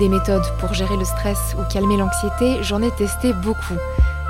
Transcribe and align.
Des 0.00 0.08
méthodes 0.08 0.42
pour 0.58 0.74
gérer 0.74 0.96
le 0.96 1.04
stress 1.04 1.54
ou 1.56 1.72
calmer 1.72 1.96
l'anxiété, 1.96 2.60
j'en 2.62 2.82
ai 2.82 2.90
testé 2.90 3.32
beaucoup. 3.32 3.76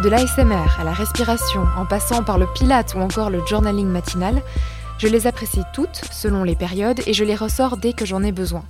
De 0.03 0.11
l'ASMR 0.11 0.79
à 0.79 0.85
la 0.85 0.93
respiration, 0.93 1.64
en 1.79 1.87
passant 1.87 2.23
par 2.23 2.37
le 2.37 2.46
pilate 2.53 2.95
ou 2.95 2.98
encore 2.98 3.30
le 3.30 3.41
journaling 3.46 3.87
matinal, 3.87 4.43
je 4.98 5.09
les 5.09 5.27
apprécie 5.27 5.62
toutes 5.73 6.03
selon 6.12 6.45
les 6.45 6.55
périodes 6.55 7.00
et 7.07 7.14
je 7.14 7.25
les 7.25 7.35
ressors 7.35 7.79
dès 7.79 7.95
que 7.95 8.05
j'en 8.05 8.23
ai 8.23 8.30
besoin. 8.30 8.64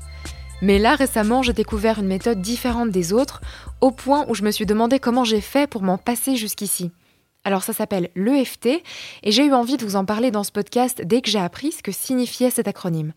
Mais 0.62 0.79
là, 0.79 0.95
récemment, 0.95 1.43
j'ai 1.43 1.53
découvert 1.53 1.99
une 1.99 2.07
méthode 2.07 2.41
différente 2.41 2.91
des 2.91 3.13
autres, 3.13 3.41
au 3.81 3.91
point 3.91 4.25
où 4.29 4.37
je 4.37 4.45
me 4.45 4.53
suis 4.53 4.65
demandé 4.65 5.01
comment 5.01 5.25
j'ai 5.25 5.41
fait 5.41 5.69
pour 5.69 5.83
m'en 5.83 5.99
passer 5.99 6.37
jusqu'ici. 6.37 6.93
Alors 7.47 7.63
ça 7.63 7.75
s'appelle 7.75 8.09
l'EFT 8.15 8.67
et 9.23 9.31
j'ai 9.31 9.45
eu 9.45 9.53
envie 9.53 9.77
de 9.77 9.85
vous 9.85 9.97
en 9.97 10.07
parler 10.07 10.31
dans 10.31 10.45
ce 10.45 10.53
podcast 10.53 11.03
dès 11.05 11.21
que 11.21 11.31
j'ai 11.31 11.39
appris 11.39 11.73
ce 11.73 11.83
que 11.83 11.93
signifiait 11.93 12.49
cet 12.49 12.69
acronyme. 12.69 13.13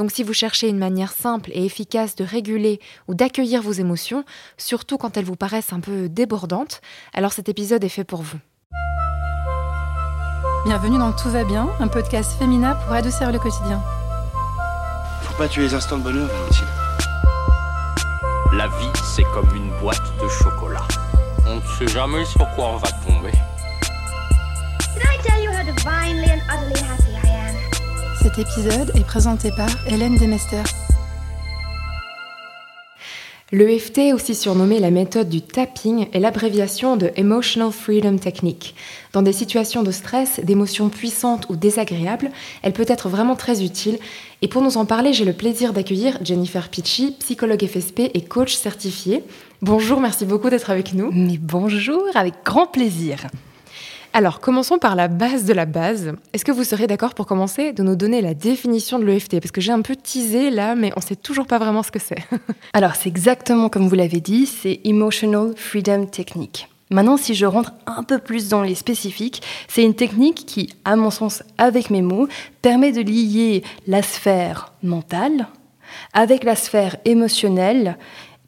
Donc 0.00 0.12
si 0.12 0.22
vous 0.22 0.32
cherchez 0.32 0.66
une 0.66 0.78
manière 0.78 1.12
simple 1.12 1.50
et 1.52 1.66
efficace 1.66 2.16
de 2.16 2.24
réguler 2.24 2.80
ou 3.06 3.14
d'accueillir 3.14 3.60
vos 3.60 3.72
émotions, 3.72 4.24
surtout 4.56 4.96
quand 4.96 5.18
elles 5.18 5.26
vous 5.26 5.36
paraissent 5.36 5.74
un 5.74 5.80
peu 5.80 6.08
débordantes, 6.08 6.80
alors 7.12 7.34
cet 7.34 7.50
épisode 7.50 7.84
est 7.84 7.90
fait 7.90 8.04
pour 8.04 8.22
vous. 8.22 8.38
Bienvenue 10.64 10.96
dans 10.96 11.12
Tout 11.12 11.28
va 11.28 11.44
bien, 11.44 11.68
un 11.80 11.88
podcast 11.88 12.32
féminin 12.38 12.76
pour 12.76 12.94
adoucir 12.94 13.30
le 13.30 13.38
quotidien. 13.38 13.82
Faut 15.20 15.36
pas 15.36 15.48
tuer 15.48 15.64
les 15.64 15.74
instants 15.74 15.98
de 15.98 16.04
bonheur, 16.04 16.28
Valentine. 16.28 16.64
La 18.54 18.68
vie, 18.68 19.00
c'est 19.14 19.24
comme 19.34 19.54
une 19.54 19.70
boîte 19.80 20.00
de 20.22 20.28
chocolat. 20.28 20.88
On 21.46 21.56
ne 21.56 21.60
sait 21.78 21.92
jamais 21.92 22.24
sur 22.24 22.48
quoi 22.54 22.68
on 22.68 22.76
va 22.78 22.88
tomber. 23.06 23.32
Did 24.94 25.02
I 25.02 25.18
tell 25.22 25.44
you 25.44 25.50
how 25.50 25.62
divinely 25.62 26.30
and 26.30 26.40
utterly 26.48 26.80
happy 26.80 27.02
I 27.02 27.06
am? 27.06 27.09
Cet 28.22 28.38
épisode 28.38 28.92
est 28.94 29.06
présenté 29.06 29.50
par 29.50 29.70
Hélène 29.86 30.18
Demester. 30.18 30.62
L'EFT, 33.50 34.12
aussi 34.14 34.34
surnommé 34.34 34.78
la 34.78 34.90
méthode 34.90 35.30
du 35.30 35.40
tapping, 35.40 36.06
est 36.12 36.20
l'abréviation 36.20 36.98
de 36.98 37.10
Emotional 37.16 37.72
Freedom 37.72 38.18
Technique. 38.18 38.74
Dans 39.14 39.22
des 39.22 39.32
situations 39.32 39.82
de 39.82 39.90
stress, 39.90 40.38
d'émotions 40.44 40.90
puissantes 40.90 41.46
ou 41.48 41.56
désagréables, 41.56 42.30
elle 42.62 42.74
peut 42.74 42.84
être 42.86 43.08
vraiment 43.08 43.36
très 43.36 43.64
utile. 43.64 43.98
Et 44.42 44.48
pour 44.48 44.60
nous 44.60 44.76
en 44.76 44.84
parler, 44.84 45.14
j'ai 45.14 45.24
le 45.24 45.32
plaisir 45.32 45.72
d'accueillir 45.72 46.18
Jennifer 46.22 46.68
Pitchy, 46.68 47.16
psychologue 47.20 47.66
FSP 47.66 48.10
et 48.12 48.22
coach 48.22 48.54
certifié. 48.54 49.24
Bonjour, 49.62 49.98
merci 49.98 50.26
beaucoup 50.26 50.50
d'être 50.50 50.68
avec 50.68 50.92
nous. 50.92 51.10
Mais 51.10 51.38
bonjour, 51.38 52.02
avec 52.14 52.34
grand 52.44 52.66
plaisir. 52.66 53.28
Alors, 54.12 54.40
commençons 54.40 54.78
par 54.78 54.96
la 54.96 55.06
base 55.06 55.44
de 55.44 55.52
la 55.52 55.66
base. 55.66 56.14
Est-ce 56.32 56.44
que 56.44 56.50
vous 56.50 56.64
serez 56.64 56.88
d'accord 56.88 57.14
pour 57.14 57.26
commencer 57.26 57.72
de 57.72 57.84
nous 57.84 57.94
donner 57.94 58.20
la 58.20 58.34
définition 58.34 58.98
de 58.98 59.04
l'EFT 59.04 59.38
Parce 59.38 59.52
que 59.52 59.60
j'ai 59.60 59.70
un 59.70 59.82
peu 59.82 59.94
teasé 59.94 60.50
là, 60.50 60.74
mais 60.74 60.92
on 60.96 61.00
sait 61.00 61.14
toujours 61.14 61.46
pas 61.46 61.58
vraiment 61.58 61.84
ce 61.84 61.92
que 61.92 62.00
c'est. 62.00 62.18
Alors, 62.72 62.96
c'est 62.96 63.08
exactement 63.08 63.68
comme 63.68 63.88
vous 63.88 63.94
l'avez 63.94 64.20
dit, 64.20 64.46
c'est 64.46 64.80
Emotional 64.82 65.52
Freedom 65.56 66.06
Technique. 66.06 66.68
Maintenant, 66.90 67.16
si 67.16 67.34
je 67.34 67.46
rentre 67.46 67.72
un 67.86 68.02
peu 68.02 68.18
plus 68.18 68.48
dans 68.48 68.62
les 68.62 68.74
spécifiques, 68.74 69.42
c'est 69.68 69.84
une 69.84 69.94
technique 69.94 70.44
qui, 70.44 70.74
à 70.84 70.96
mon 70.96 71.10
sens, 71.10 71.44
avec 71.56 71.88
mes 71.88 72.02
mots, 72.02 72.26
permet 72.62 72.90
de 72.90 73.02
lier 73.02 73.62
la 73.86 74.02
sphère 74.02 74.72
mentale 74.82 75.46
avec 76.14 76.42
la 76.42 76.56
sphère 76.56 76.96
émotionnelle 77.04 77.96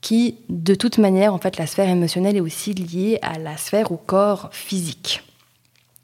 qui, 0.01 0.39
de 0.49 0.75
toute 0.75 0.99
manière, 0.99 1.33
en 1.33 1.39
fait, 1.39 1.57
la 1.57 1.69
sphère 1.69 1.89
émotionnelle 1.89 2.37
est 2.37 2.41
aussi 2.41 2.75
liée 2.75 3.21
à 3.23 3.39
la 3.39 3.57
sphère 3.57 3.93
au 3.93 3.97
corps 3.97 4.49
physique. 4.51 5.23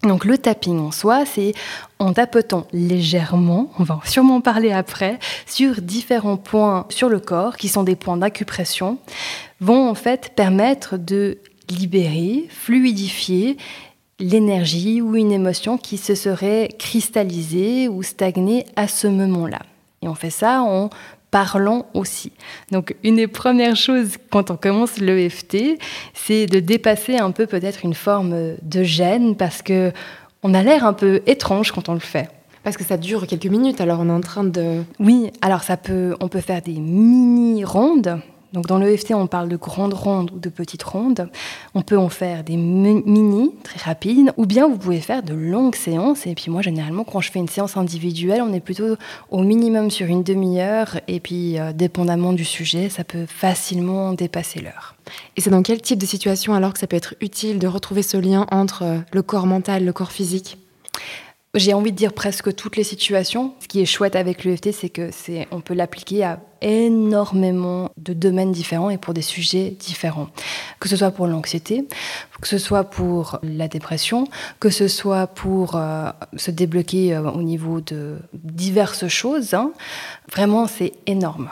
Donc 0.03 0.25
le 0.25 0.39
tapping 0.39 0.79
en 0.79 0.93
soi, 0.93 1.25
c'est 1.27 1.55
en 1.99 2.13
tapotant 2.13 2.69
légèrement, 2.73 3.71
on 3.81 3.83
va 3.83 3.99
sûrement 4.05 4.41
parler 4.41 4.71
après, 4.71 5.19
sur 5.45 5.81
différents 5.81 6.37
points 6.37 6.87
sur 6.89 7.09
le 7.09 7.19
corps, 7.19 7.57
qui 7.57 7.69
sont 7.69 7.83
des 7.83 7.97
points 7.97 8.17
d'acupression, 8.17 8.99
vont 9.61 9.89
en 9.89 9.95
fait 9.95 10.33
permettre 10.37 10.97
de 10.99 11.39
libérer, 11.69 12.47
fluidifier 12.49 13.57
l'énergie 14.21 15.01
ou 15.01 15.17
une 15.17 15.33
émotion 15.33 15.79
qui 15.79 15.97
se 15.97 16.15
serait 16.15 16.69
cristallisée 16.79 17.89
ou 17.89 18.03
stagnée 18.03 18.67
à 18.77 18.87
ce 18.87 19.09
moment-là. 19.09 19.61
Et 20.03 20.09
on 20.09 20.15
fait 20.15 20.31
ça 20.31 20.63
en 20.63 20.91
parlant 21.31 21.87
aussi. 21.95 22.33
Donc 22.73 22.97
une 23.05 23.17
des 23.17 23.27
premières 23.27 23.77
choses 23.77 24.17
quand 24.31 24.51
on 24.51 24.57
commence 24.57 24.99
l'EFT, 24.99 25.79
c'est 26.15 26.47
de 26.47 26.61
dépasser 26.61 27.17
un 27.17 27.31
peu 27.31 27.47
peut-être 27.47 27.85
une 27.85 27.95
forme 27.95 28.57
de 28.63 28.83
gêne 28.83 29.37
parce 29.37 29.63
que 29.63 29.93
on 30.43 30.55
a 30.55 30.63
l'air 30.63 30.85
un 30.85 30.93
peu 30.93 31.21
étrange 31.27 31.73
quand 31.73 31.89
on 31.89 31.95
le 31.95 32.01
fait. 32.01 32.29
Parce 32.63 32.77
que 32.77 32.85
ça 32.85 32.97
dure 32.97 33.27
quelques 33.27 33.47
minutes, 33.47 33.81
alors 33.81 34.01
on 34.01 34.09
est 34.09 34.13
en 34.13 34.21
train 34.21 34.45
de... 34.45 34.83
Oui, 34.99 35.31
alors 35.41 35.63
ça 35.63 35.77
peut, 35.77 36.15
on 36.21 36.29
peut 36.29 36.41
faire 36.41 36.61
des 36.61 36.75
mini 36.75 37.65
rondes, 37.65 38.21
donc 38.53 38.67
dans 38.67 38.79
l'EFT, 38.79 39.13
on 39.13 39.27
parle 39.27 39.49
de 39.49 39.57
grandes 39.57 39.93
rondes 39.93 40.31
ou 40.33 40.39
de 40.39 40.49
petites 40.49 40.83
rondes. 40.83 41.29
On 41.75 41.83
peut 41.83 41.99
en 41.99 42.09
faire 42.09 42.45
des 42.45 42.57
mini, 42.57 43.53
très 43.63 43.79
rapides, 43.81 44.33
ou 44.37 44.47
bien 44.47 44.69
vous 44.69 44.79
pouvez 44.79 45.01
faire 45.01 45.23
de 45.23 45.35
longues 45.35 45.75
séances. 45.75 46.27
Et 46.27 46.35
puis 46.35 46.51
moi, 46.51 46.63
généralement, 46.63 47.05
quand 47.05 47.21
je 47.21 47.31
fais 47.31 47.39
une 47.39 47.49
séance 47.49 47.77
individuelle, 47.77 48.41
on 48.43 48.53
est 48.53 48.61
plutôt 48.61 48.97
au 49.31 49.43
minimum 49.43 49.91
sur 49.91 50.07
une 50.07 50.23
demi-heure. 50.23 50.99
Et 51.09 51.21
puis, 51.21 51.59
euh, 51.59 51.73
dépendamment 51.73 52.33
du 52.33 52.45
sujet, 52.45 52.89
ça 52.89 53.05
peut 53.05 53.27
facilement 53.27 54.15
dépasser 54.15 54.61
l'heure. 54.61 54.95
Et 55.37 55.41
c'est 55.41 55.51
dans 55.51 55.63
quel 55.63 55.83
type 55.83 55.99
de 55.99 56.07
situation 56.07 56.55
alors 56.55 56.73
que 56.73 56.79
ça 56.79 56.87
peut 56.87 56.97
être 56.97 57.15
utile 57.21 57.59
de 57.59 57.67
retrouver 57.67 58.03
ce 58.03 58.17
lien 58.17 58.47
entre 58.51 58.83
euh, 58.83 58.99
le 59.13 59.23
corps 59.23 59.47
mental, 59.47 59.85
le 59.85 59.93
corps 59.93 60.13
physique? 60.13 60.59
J'ai 61.55 61.73
envie 61.73 61.93
de 61.93 61.97
dire 61.97 62.13
presque 62.13 62.55
toutes 62.55 62.77
les 62.77 62.85
situations. 62.85 63.55
Ce 63.61 63.69
qui 63.69 63.81
est 63.81 63.87
chouette 63.87 64.17
avec 64.17 64.45
l'EFT, 64.45 64.73
c'est 64.73 64.91
que 64.91 65.11
c'est, 65.11 65.49
on 65.51 65.61
peut 65.61 65.75
l'appliquer 65.75 66.25
à 66.25 66.41
énormément 66.61 67.91
de 67.97 68.13
domaines 68.13 68.53
différents 68.53 68.91
et 68.91 68.99
pour 68.99 69.15
des 69.15 69.23
sujets 69.23 69.71
différents. 69.71 70.29
Que 70.81 70.89
ce 70.89 70.97
soit 70.97 71.11
pour 71.11 71.27
l'anxiété, 71.27 71.87
que 72.41 72.49
ce 72.49 72.59
soit 72.59 72.85
pour 72.85 73.39
la 73.43 73.69
dépression, 73.69 74.27
que 74.61 74.71
ce 74.71 74.89
soit 74.89 75.27
pour 75.27 75.77
euh, 75.77 76.11
se 76.37 76.51
débloquer 76.51 77.15
euh, 77.15 77.31
au 77.31 77.43
niveau 77.43 77.81
de 77.81 78.19
diverses 78.35 79.09
choses. 79.09 79.55
Hein. 79.55 79.73
Vraiment, 80.31 80.67
c'est 80.67 80.93
énorme. 81.07 81.49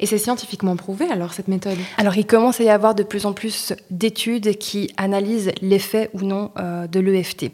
Et 0.00 0.06
c'est 0.06 0.18
scientifiquement 0.18 0.76
prouvé 0.76 1.06
alors 1.10 1.32
cette 1.32 1.48
méthode? 1.48 1.76
Alors 1.96 2.16
il 2.16 2.26
commence 2.26 2.60
à 2.60 2.64
y 2.64 2.70
avoir 2.70 2.94
de 2.94 3.02
plus 3.02 3.26
en 3.26 3.32
plus 3.32 3.72
d'études 3.90 4.56
qui 4.58 4.90
analysent 4.96 5.52
l'effet 5.60 6.10
ou 6.12 6.20
non 6.22 6.50
euh, 6.58 6.86
de 6.86 7.00
l'EFT. 7.00 7.50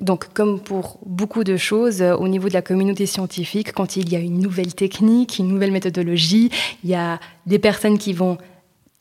Donc 0.00 0.32
comme 0.32 0.60
pour 0.60 0.98
beaucoup 1.04 1.44
de 1.44 1.56
choses 1.56 2.02
euh, 2.02 2.16
au 2.16 2.28
niveau 2.28 2.48
de 2.48 2.54
la 2.54 2.62
communauté 2.62 3.06
scientifique, 3.06 3.72
quand 3.72 3.96
il 3.96 4.10
y 4.10 4.16
a 4.16 4.20
une 4.20 4.38
nouvelle 4.38 4.74
technique, 4.74 5.38
une 5.38 5.48
nouvelle 5.48 5.72
méthodologie, 5.72 6.50
il 6.82 6.90
y 6.90 6.94
a 6.94 7.20
des 7.46 7.58
personnes 7.58 7.98
qui 7.98 8.12
vont 8.12 8.38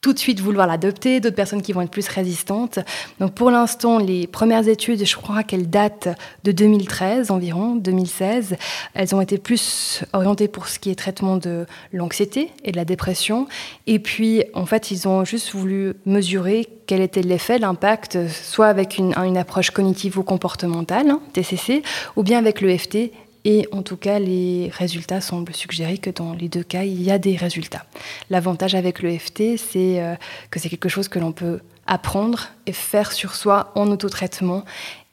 tout 0.01 0.13
de 0.13 0.19
suite 0.19 0.39
vouloir 0.39 0.65
l'adopter, 0.65 1.19
d'autres 1.19 1.35
personnes 1.35 1.61
qui 1.61 1.73
vont 1.73 1.81
être 1.81 1.91
plus 1.91 2.07
résistantes. 2.07 2.79
Donc 3.19 3.33
pour 3.33 3.51
l'instant, 3.51 3.99
les 3.99 4.25
premières 4.25 4.67
études, 4.67 5.05
je 5.05 5.15
crois 5.15 5.43
qu'elles 5.43 5.69
datent 5.69 6.09
de 6.43 6.51
2013 6.51 7.29
environ, 7.29 7.75
2016. 7.75 8.55
Elles 8.95 9.15
ont 9.15 9.21
été 9.21 9.37
plus 9.37 10.03
orientées 10.13 10.47
pour 10.47 10.67
ce 10.67 10.79
qui 10.79 10.89
est 10.89 10.95
traitement 10.95 11.37
de 11.37 11.67
l'anxiété 11.93 12.51
et 12.63 12.71
de 12.71 12.77
la 12.77 12.85
dépression. 12.85 13.47
Et 13.85 13.99
puis, 13.99 14.43
en 14.55 14.65
fait, 14.65 14.89
ils 14.89 15.07
ont 15.07 15.23
juste 15.23 15.51
voulu 15.53 15.93
mesurer 16.07 16.67
quel 16.87 17.01
était 17.01 17.21
l'effet, 17.21 17.59
l'impact, 17.59 18.27
soit 18.27 18.67
avec 18.67 18.97
une, 18.97 19.37
approche 19.37 19.69
cognitivo-comportementale, 19.69 21.09
hein, 21.09 21.21
TCC, 21.31 21.83
ou 22.15 22.23
bien 22.23 22.39
avec 22.39 22.59
l'EFT, 22.59 23.11
et 23.43 23.67
en 23.71 23.81
tout 23.81 23.97
cas, 23.97 24.19
les 24.19 24.69
résultats 24.73 25.21
semblent 25.21 25.53
suggérer 25.53 25.97
que 25.97 26.09
dans 26.09 26.33
les 26.33 26.47
deux 26.47 26.63
cas, 26.63 26.83
il 26.83 27.01
y 27.01 27.11
a 27.11 27.17
des 27.17 27.35
résultats. 27.35 27.85
L'avantage 28.29 28.75
avec 28.75 29.01
l'EFT, 29.01 29.57
c'est 29.57 30.01
euh, 30.01 30.15
que 30.51 30.59
c'est 30.59 30.69
quelque 30.69 30.89
chose 30.89 31.07
que 31.07 31.19
l'on 31.19 31.31
peut 31.31 31.59
apprendre 31.87 32.49
et 32.67 32.71
faire 32.71 33.11
sur 33.11 33.35
soi 33.35 33.71
en 33.75 33.89
autotraitement. 33.89 34.63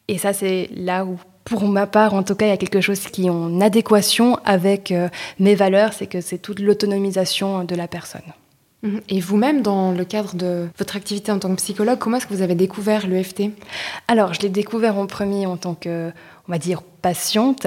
Et 0.08 0.18
ça, 0.18 0.32
c'est 0.32 0.68
là 0.74 1.04
où, 1.06 1.18
pour 1.44 1.66
ma 1.66 1.86
part, 1.86 2.12
en 2.12 2.22
tout 2.22 2.34
cas, 2.34 2.46
il 2.46 2.50
y 2.50 2.52
a 2.52 2.58
quelque 2.58 2.82
chose 2.82 3.00
qui 3.00 3.26
est 3.26 3.30
en 3.30 3.60
adéquation 3.62 4.38
avec 4.44 4.92
euh, 4.92 5.08
mes 5.38 5.54
valeurs, 5.54 5.94
c'est 5.94 6.06
que 6.06 6.20
c'est 6.20 6.38
toute 6.38 6.60
l'autonomisation 6.60 7.64
de 7.64 7.74
la 7.74 7.88
personne. 7.88 8.20
Mhm. 8.82 9.00
Et 9.08 9.20
vous-même, 9.20 9.62
dans 9.62 9.90
le 9.90 10.04
cadre 10.04 10.34
de 10.34 10.68
votre 10.78 10.96
activité 10.96 11.32
en 11.32 11.38
tant 11.38 11.48
que 11.50 11.56
psychologue, 11.56 11.98
comment 11.98 12.18
est-ce 12.18 12.26
que 12.26 12.34
vous 12.34 12.42
avez 12.42 12.54
découvert 12.54 13.06
l'EFT 13.06 13.50
Alors, 14.06 14.34
je 14.34 14.40
l'ai 14.40 14.50
découvert 14.50 14.98
en 14.98 15.06
premier 15.06 15.46
en 15.46 15.56
tant 15.56 15.74
que 15.74 16.12
on 16.48 16.52
va 16.52 16.58
dire, 16.58 16.82
patiente. 16.82 17.66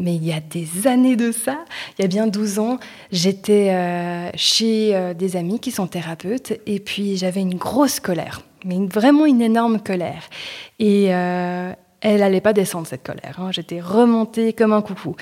Mais 0.00 0.14
il 0.14 0.24
y 0.24 0.32
a 0.32 0.40
des 0.40 0.86
années 0.86 1.16
de 1.16 1.30
ça, 1.30 1.58
il 1.98 2.02
y 2.02 2.04
a 2.04 2.08
bien 2.08 2.26
12 2.26 2.58
ans, 2.58 2.78
j'étais 3.12 3.70
euh, 3.70 4.30
chez 4.34 4.94
euh, 4.94 5.14
des 5.14 5.36
amis 5.36 5.60
qui 5.60 5.70
sont 5.70 5.86
thérapeutes 5.86 6.58
et 6.66 6.80
puis 6.80 7.16
j'avais 7.16 7.40
une 7.40 7.56
grosse 7.56 8.00
colère, 8.00 8.40
mais 8.64 8.78
vraiment 8.86 9.26
une 9.26 9.42
énorme 9.42 9.78
colère. 9.78 10.22
Et 10.78 11.14
euh, 11.14 11.72
elle 12.00 12.20
n'allait 12.20 12.40
pas 12.40 12.52
descendre 12.52 12.86
cette 12.86 13.02
colère. 13.02 13.36
Hein. 13.38 13.50
J'étais 13.52 13.80
remontée 13.80 14.52
comme 14.52 14.72
un 14.72 14.82
coucou. 14.82 15.16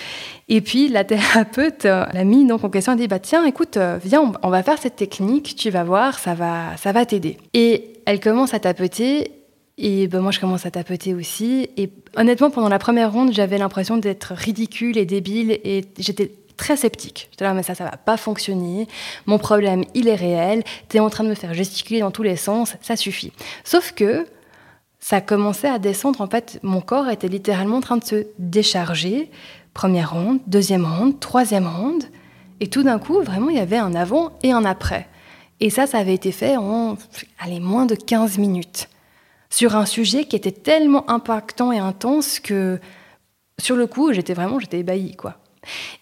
Et 0.48 0.60
puis 0.60 0.88
la 0.88 1.04
thérapeute, 1.04 1.84
l'amie 1.84 2.46
donc 2.46 2.64
en 2.64 2.70
question, 2.70 2.92
a 2.92 2.96
dit 2.96 3.08
bah 3.08 3.18
tiens, 3.18 3.44
écoute, 3.44 3.78
viens, 4.04 4.32
on 4.42 4.50
va 4.50 4.62
faire 4.62 4.78
cette 4.78 4.96
technique, 4.96 5.56
tu 5.56 5.70
vas 5.70 5.84
voir, 5.84 6.18
ça 6.18 6.34
va, 6.34 6.76
ça 6.76 6.92
va 6.92 7.04
t'aider. 7.04 7.36
Et 7.52 8.00
elle 8.06 8.20
commence 8.20 8.54
à 8.54 8.60
tapoter 8.60 9.41
et 9.78 10.06
ben, 10.06 10.20
moi, 10.20 10.30
je 10.30 10.40
commence 10.40 10.66
à 10.66 10.70
tapoter 10.70 11.14
aussi. 11.14 11.68
Et 11.76 11.90
honnêtement, 12.16 12.50
pendant 12.50 12.68
la 12.68 12.78
première 12.78 13.12
ronde, 13.12 13.32
j'avais 13.32 13.58
l'impression 13.58 13.96
d'être 13.96 14.34
ridicule 14.34 14.98
et 14.98 15.06
débile. 15.06 15.58
Et 15.64 15.84
j'étais 15.98 16.32
très 16.56 16.76
sceptique. 16.76 17.28
J'étais 17.30 17.44
là, 17.44 17.54
mais 17.54 17.62
ça, 17.62 17.74
ça 17.74 17.84
va 17.84 17.96
pas 17.96 18.16
fonctionner. 18.16 18.86
Mon 19.26 19.38
problème, 19.38 19.84
il 19.94 20.08
est 20.08 20.14
réel. 20.14 20.62
Tu 20.88 20.98
es 20.98 21.00
en 21.00 21.10
train 21.10 21.24
de 21.24 21.30
me 21.30 21.34
faire 21.34 21.54
gesticuler 21.54 22.00
dans 22.00 22.10
tous 22.10 22.22
les 22.22 22.36
sens. 22.36 22.76
Ça 22.82 22.96
suffit. 22.96 23.32
Sauf 23.64 23.92
que 23.92 24.26
ça 25.00 25.20
commençait 25.20 25.68
à 25.68 25.78
descendre. 25.78 26.20
En 26.20 26.28
fait, 26.28 26.60
mon 26.62 26.80
corps 26.80 27.08
était 27.08 27.28
littéralement 27.28 27.78
en 27.78 27.80
train 27.80 27.96
de 27.96 28.04
se 28.04 28.26
décharger. 28.38 29.30
Première 29.74 30.12
ronde, 30.12 30.38
deuxième 30.46 30.84
ronde, 30.84 31.18
troisième 31.18 31.66
ronde. 31.66 32.04
Et 32.60 32.68
tout 32.68 32.82
d'un 32.82 32.98
coup, 32.98 33.20
vraiment, 33.22 33.48
il 33.48 33.56
y 33.56 33.60
avait 33.60 33.78
un 33.78 33.94
avant 33.94 34.32
et 34.42 34.52
un 34.52 34.64
après. 34.66 35.08
Et 35.60 35.70
ça, 35.70 35.86
ça 35.86 35.98
avait 35.98 36.14
été 36.14 36.30
fait 36.30 36.56
en 36.56 36.96
allez, 37.40 37.58
moins 37.58 37.86
de 37.86 37.94
15 37.94 38.38
minutes. 38.38 38.88
Sur 39.52 39.76
un 39.76 39.84
sujet 39.84 40.24
qui 40.24 40.34
était 40.34 40.50
tellement 40.50 41.08
impactant 41.10 41.72
et 41.72 41.78
intense 41.78 42.40
que, 42.40 42.80
sur 43.58 43.76
le 43.76 43.86
coup, 43.86 44.10
j'étais 44.14 44.32
vraiment 44.32 44.58
j'étais 44.58 44.78
ébahie, 44.78 45.14
quoi. 45.14 45.36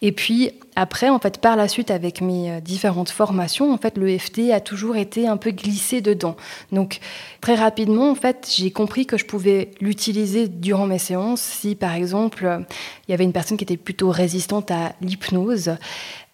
Et 0.03 0.13
puis 0.13 0.53
après, 0.77 1.09
en 1.09 1.19
fait, 1.19 1.39
par 1.39 1.57
la 1.57 1.67
suite, 1.67 1.91
avec 1.91 2.21
mes 2.21 2.49
euh, 2.49 2.61
différentes 2.61 3.11
formations, 3.11 3.73
en 3.73 3.77
fait, 3.77 3.99
l'EFT 3.99 4.53
a 4.53 4.61
toujours 4.61 4.97
été 4.97 5.27
un 5.27 5.37
peu 5.37 5.51
glissé 5.51 6.01
dedans. 6.01 6.37
Donc 6.71 7.01
très 7.41 7.57
rapidement, 7.57 8.13
en 8.13 8.15
fait, 8.15 8.49
j'ai 8.57 8.71
compris 8.71 9.05
que 9.05 9.19
je 9.19 9.27
pouvais 9.27 9.73
l'utiliser 9.81 10.47
durant 10.47 10.87
mes 10.87 11.01
séances 11.01 11.43
si, 11.43 11.75
par 11.75 11.95
exemple, 11.95 12.47
euh, 12.47 12.61
il 13.09 13.11
y 13.11 13.15
avait 13.15 13.25
une 13.25 13.33
personne 13.33 13.57
qui 13.57 13.65
était 13.65 13.77
plutôt 13.77 14.11
résistante 14.11 14.71
à 14.71 14.93
l'hypnose 15.01 15.73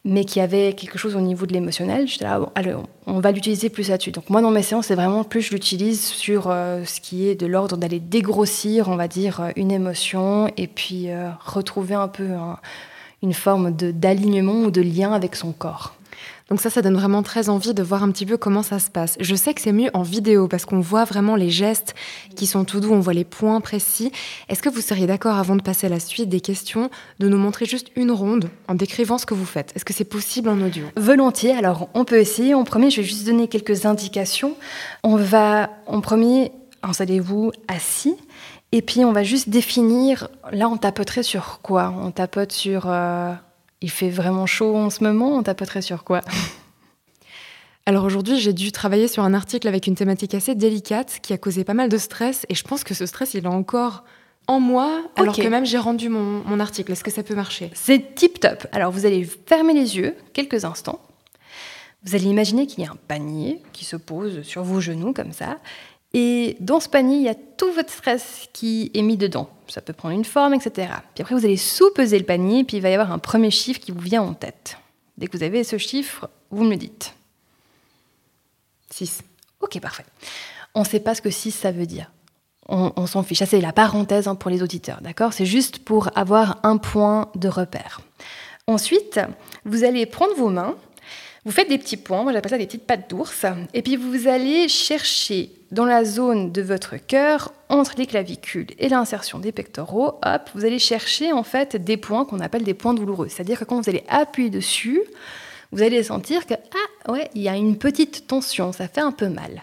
mais 0.07 0.25
qui 0.25 0.41
avait 0.41 0.73
quelque 0.73 0.97
chose 0.97 1.17
au 1.17 1.21
niveau 1.21 1.45
de 1.45 1.53
l'émotionnel, 1.53 2.09
j'étais 2.09 2.25
là, 2.25 2.41
on 3.07 3.21
va 3.21 3.33
l'utiliser 3.33 3.69
plus 3.69 3.91
là-dessus. 3.91 4.13
Donc 4.13 4.31
moi, 4.31 4.41
dans 4.41 4.51
mes 4.51 4.63
séances, 4.63 4.87
c'est 4.87 4.95
vraiment 4.95 5.25
plus 5.25 5.43
je 5.43 5.53
l'utilise 5.53 6.07
sur 6.07 6.49
euh, 6.49 6.85
ce 6.85 7.01
qui 7.01 7.29
est 7.29 7.35
de 7.35 7.47
l'ordre 7.47 7.77
d'aller 7.77 8.01
dégrossir, 8.01 8.89
on 8.89 8.97
va 8.97 9.09
dire, 9.09 9.51
une 9.57 9.73
émotion, 9.73 10.51
et 10.57 10.69
puis 10.69 11.09
retrouver 11.45 11.95
un 11.95 12.09
peu 12.09 12.31
un, 12.31 12.59
une 13.23 13.35
forme 13.35 13.73
d'alignement 13.73 14.63
ou 14.63 14.71
de 14.71 14.81
lien 14.81 15.13
avec 15.13 15.35
son 15.37 15.53
corps. 15.53 15.96
Donc 16.49 16.61
ça, 16.61 16.71
ça 16.71 16.81
donne 16.81 16.95
vraiment 16.95 17.25
très 17.25 17.49
envie 17.49 17.75
de 17.75 17.83
voir 17.83 18.05
un 18.05 18.11
petit 18.13 18.25
peu 18.25 18.37
comment 18.37 18.63
ça 18.63 18.79
se 18.79 18.89
passe. 18.89 19.17
Je 19.19 19.35
sais 19.35 19.53
que 19.53 19.61
c'est 19.61 19.73
mieux 19.73 19.91
en 19.95 20.03
vidéo 20.03 20.47
parce 20.47 20.65
qu'on 20.65 20.79
voit 20.79 21.05
vraiment 21.05 21.35
les 21.35 21.51
gestes 21.51 21.97
qui 22.37 22.47
sont 22.47 22.65
tout 22.65 22.79
doux, 22.79 22.93
on 22.93 23.01
voit 23.01 23.15
les 23.15 23.25
points 23.25 23.61
précis. 23.61 24.13
Est-ce 24.49 24.63
que 24.63 24.69
vous 24.69 24.81
seriez 24.81 25.09
d'accord, 25.09 25.37
avant 25.37 25.57
de 25.57 25.63
passer 25.63 25.89
à 25.89 25.91
la 25.91 25.99
suite 25.99 26.29
des 26.29 26.41
questions, 26.41 26.89
de 27.19 27.29
nous 27.29 27.37
montrer 27.39 27.67
juste 27.67 27.89
une 27.97 28.13
ronde 28.13 28.49
en 28.69 28.75
décrivant 28.75 29.19
ce 29.19 29.27
que 29.27 29.35
vous 29.35 29.45
faites? 29.45 29.73
Est-ce 29.75 29.85
que 29.85 29.93
c'est 29.93 30.05
possible 30.05 30.49
en 30.49 30.61
audio? 30.61 30.85
Volontiers. 30.97 31.53
Alors, 31.53 31.89
on 31.95 32.05
peut 32.05 32.21
essayer. 32.21 32.55
En 32.55 32.63
premier, 32.63 32.91
je 32.91 33.01
vais 33.01 33.07
juste 33.07 33.27
donner 33.27 33.49
quelques 33.49 33.85
indications. 33.85 34.55
On 35.03 35.17
va, 35.17 35.71
en 35.89 36.01
premier, 36.01 36.53
installez-vous 36.85 37.51
assis. 37.67 38.15
Et 38.71 38.83
puis 38.83 39.05
on 39.05 39.13
va 39.13 39.23
juste 39.23 39.49
définir, 39.49 40.29
là 40.53 40.69
on 40.69 40.77
tapoterait 40.77 41.23
sur 41.23 41.61
quoi? 41.63 41.95
On 42.01 42.11
tapote 42.11 42.53
sur... 42.53 42.85
Euh, 42.87 43.33
il 43.81 43.91
fait 43.91 44.11
vraiment 44.11 44.47
chaud 44.47 44.77
en 44.77 44.91
ce 44.91 45.05
moment, 45.05 45.37
on 45.37 45.43
tapoterait 45.43 45.83
sur 45.83 46.05
quoi? 46.05 46.21
Alors 47.87 48.05
aujourd'hui, 48.05 48.41
j'ai 48.41 48.53
dû 48.53 48.73
travailler 48.73 49.07
sur 49.07 49.23
un 49.23 49.33
article 49.33 49.69
avec 49.69 49.87
une 49.87 49.95
thématique 49.95 50.35
assez 50.35 50.57
délicate 50.57 51.21
qui 51.23 51.33
a 51.33 51.39
causé 51.39 51.63
pas 51.63 51.75
mal 51.75 51.89
de 51.89 51.99
stress 51.99 52.45
et 52.49 52.55
je 52.55 52.65
pense 52.65 52.83
que 52.83 52.95
ce 52.95 53.07
stress, 53.07 53.35
il 53.35 53.45
est 53.45 53.49
encore 53.49 54.03
en 54.49 54.59
moi 54.59 55.03
alors 55.15 55.37
que 55.37 55.47
même 55.47 55.67
j'ai 55.67 55.79
rendu 55.79 56.09
mon, 56.09 56.43
mon 56.45 56.59
article. 56.59 56.93
Est-ce 56.93 57.05
que 57.05 57.13
ça 57.13 57.23
peut 57.23 57.37
marcher? 57.37 57.71
C'est 57.75 58.15
tip 58.17 58.41
top. 58.41 58.67
Alors 58.73 58.91
vous 58.91 59.07
allez 59.07 59.25
fermer 59.25 59.73
les 59.73 59.97
yeux 59.97 60.17
quelques 60.33 60.65
instants. 60.65 61.01
Vous 62.03 62.15
allez 62.15 62.27
imaginer 62.27 62.67
qu'il 62.67 62.85
y 62.85 62.87
a 62.87 62.91
un 62.91 62.99
panier 63.09 63.63
qui 63.73 63.85
se 63.85 63.97
pose 63.97 64.43
sur 64.43 64.63
vos 64.63 64.81
genoux 64.81 65.13
comme 65.13 65.33
ça 65.33 65.59
et 66.19 66.57
dans 66.61 66.81
ce 66.81 66.89
panier, 66.89 67.17
il 67.17 67.23
y 67.25 67.29
a 67.29 67.35
tout 67.35 67.71
votre 67.73 67.93
stress 67.93 68.49
qui 68.55 68.91
est 68.95 69.03
mis 69.03 69.19
dedans. 69.19 69.51
Ça 69.69 69.83
peut 69.83 69.93
prendre 69.93 70.15
une 70.15 70.25
forme, 70.25 70.55
etc. 70.55 70.89
Puis 71.15 71.21
après, 71.21 71.35
vous 71.35 71.45
allez 71.45 71.59
sous-peser 71.59 72.19
le 72.19 72.25
panier, 72.25 72.65
puis 72.65 72.79
il 72.79 72.81
va 72.81 72.89
y 72.89 72.95
avoir 72.95 73.13
un 73.13 73.19
premier 73.19 73.51
chiffre 73.51 73.79
qui 73.81 73.93
vous 73.93 74.01
vient 74.01 74.23
en 74.23 74.33
tête. 74.33 74.79
Dès 75.19 75.27
que 75.27 75.37
vous 75.37 75.43
avez 75.43 75.63
ce 75.63 75.77
chiffre, 75.77 76.31
vous 76.51 76.65
me 76.65 76.71
le 76.71 76.77
dites. 76.77 77.15
6. 78.93 79.25
Ok, 79.61 79.79
parfait. 79.79 80.07
On 80.75 80.81
ne 80.81 80.87
sait 80.87 81.01
pas 81.01 81.15
ce 81.15 81.21
que 81.21 81.29
6, 81.29 81.51
ça 81.51 81.71
veut 81.71 81.85
dire. 81.85 82.11
On, 82.67 83.07
s'en 83.07 83.23
fiche. 83.23 83.41
Ça, 83.41 83.47
c'est 83.47 83.61
la 83.61 83.75
parenthèse 83.75 84.27
hein, 84.27 84.37
pour 84.37 84.51
les 84.51 84.63
auditeurs, 84.63 85.03
d'accord? 85.03 85.35
C'est 85.35 85.45
juste 85.45 85.81
pour 85.81 86.09
avoir 86.17 86.61
un 86.63 86.79
point 86.79 87.31
de 87.35 87.49
repère. 87.49 88.01
Ensuite, 88.67 89.21
vous 89.67 89.85
allez 89.85 90.07
prendre 90.07 90.35
vos 90.35 90.49
mains 90.49 90.77
vous 91.47 91.53
faites 91.53 91.69
des 91.69 91.79
petits 91.79 91.97
points, 91.97 92.25
moi 92.25 92.33
j'appelle 92.33 92.51
ça 92.51 92.59
des 92.59 92.67
petites 92.67 92.87
pattes 92.87 93.09
d'ours, 93.09 93.47
et 93.73 93.81
puis 93.81 93.95
vous 93.95 94.27
allez 94.27 94.67
chercher 94.67 95.53
dans 95.71 95.85
la 95.85 96.05
zone 96.05 96.51
de 96.51 96.61
votre 96.61 96.97
cœur, 96.97 97.53
entre 97.69 97.93
les 97.97 98.07
clavicules 98.07 98.67
et 98.81 98.89
l'insertion 98.89 99.39
des 99.39 99.53
pectoraux, 99.53 100.19
hop, 100.25 100.51
vous 100.57 100.65
allez 100.65 100.81
chercher 100.81 101.33
en 101.33 101.45
fait 101.45 101.77
des 101.77 101.97
points 101.97 102.25
qu'on 102.25 102.41
appelle 102.41 102.65
des 102.65 102.75
points 102.75 102.95
douloureux. 102.95 103.29
C'est-à-dire 103.29 103.61
que 103.61 103.65
quand 103.65 103.81
vous 103.81 103.89
allez 103.89 104.03
appuyer 104.09 104.51
dessus, 104.51 105.01
vous 105.71 105.83
allez 105.83 106.03
sentir 106.03 106.47
que 106.47 106.55
ah 107.07 107.13
ouais, 107.13 107.31
il 107.37 107.43
y 107.43 107.49
a 107.49 107.55
une 107.55 107.79
petite 107.79 108.27
tension, 108.27 108.73
ça 108.73 108.89
fait 108.89 109.01
un 109.01 109.13
peu 109.13 109.29
mal. 109.29 109.63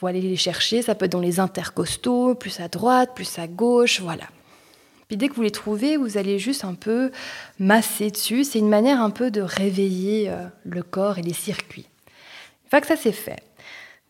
Vous 0.00 0.06
aller 0.06 0.22
les 0.22 0.36
chercher, 0.36 0.80
ça 0.80 0.94
peut 0.94 1.04
être 1.04 1.12
dans 1.12 1.20
les 1.20 1.40
intercostaux, 1.40 2.34
plus 2.34 2.58
à 2.58 2.68
droite, 2.68 3.10
plus 3.14 3.38
à 3.38 3.46
gauche, 3.46 4.00
voilà. 4.00 4.24
Puis 5.10 5.16
dès 5.16 5.28
que 5.28 5.34
vous 5.34 5.42
les 5.42 5.50
trouvez, 5.50 5.96
vous 5.96 6.18
allez 6.18 6.38
juste 6.38 6.64
un 6.64 6.74
peu 6.74 7.10
masser 7.58 8.12
dessus. 8.12 8.44
C'est 8.44 8.60
une 8.60 8.68
manière 8.68 9.02
un 9.02 9.10
peu 9.10 9.32
de 9.32 9.40
réveiller 9.40 10.30
euh, 10.30 10.44
le 10.64 10.84
corps 10.84 11.18
et 11.18 11.22
les 11.22 11.32
circuits. 11.32 11.88
Une 12.62 12.70
fois 12.70 12.80
que 12.80 12.86
ça 12.86 12.94
c'est 12.94 13.10
fait, 13.10 13.42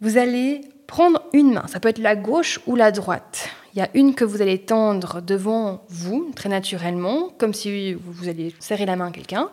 vous 0.03 0.19
allez 0.19 0.61
prendre 0.87 1.23
une 1.33 1.55
main. 1.55 1.65
Ça 1.69 1.81
peut 1.81 1.89
être 1.89 2.01
la 2.01 2.17
gauche 2.17 2.61
ou 2.67 2.77
la 2.77 2.91
droite. 2.91 3.49
Il 3.73 3.79
y 3.79 3.83
a 3.83 3.89
une 3.95 4.15
que 4.15 4.27
vous 4.27 4.43
allez 4.43 4.59
tendre 4.59 5.23
devant 5.23 5.87
vous, 5.89 6.33
très 6.37 6.51
naturellement, 6.51 7.31
comme 7.39 7.55
si 7.55 7.95
vous 7.95 8.29
allez 8.29 8.55
serrer 8.59 8.85
la 8.85 8.97
main 8.97 9.09
à 9.09 9.11
quelqu'un, 9.11 9.49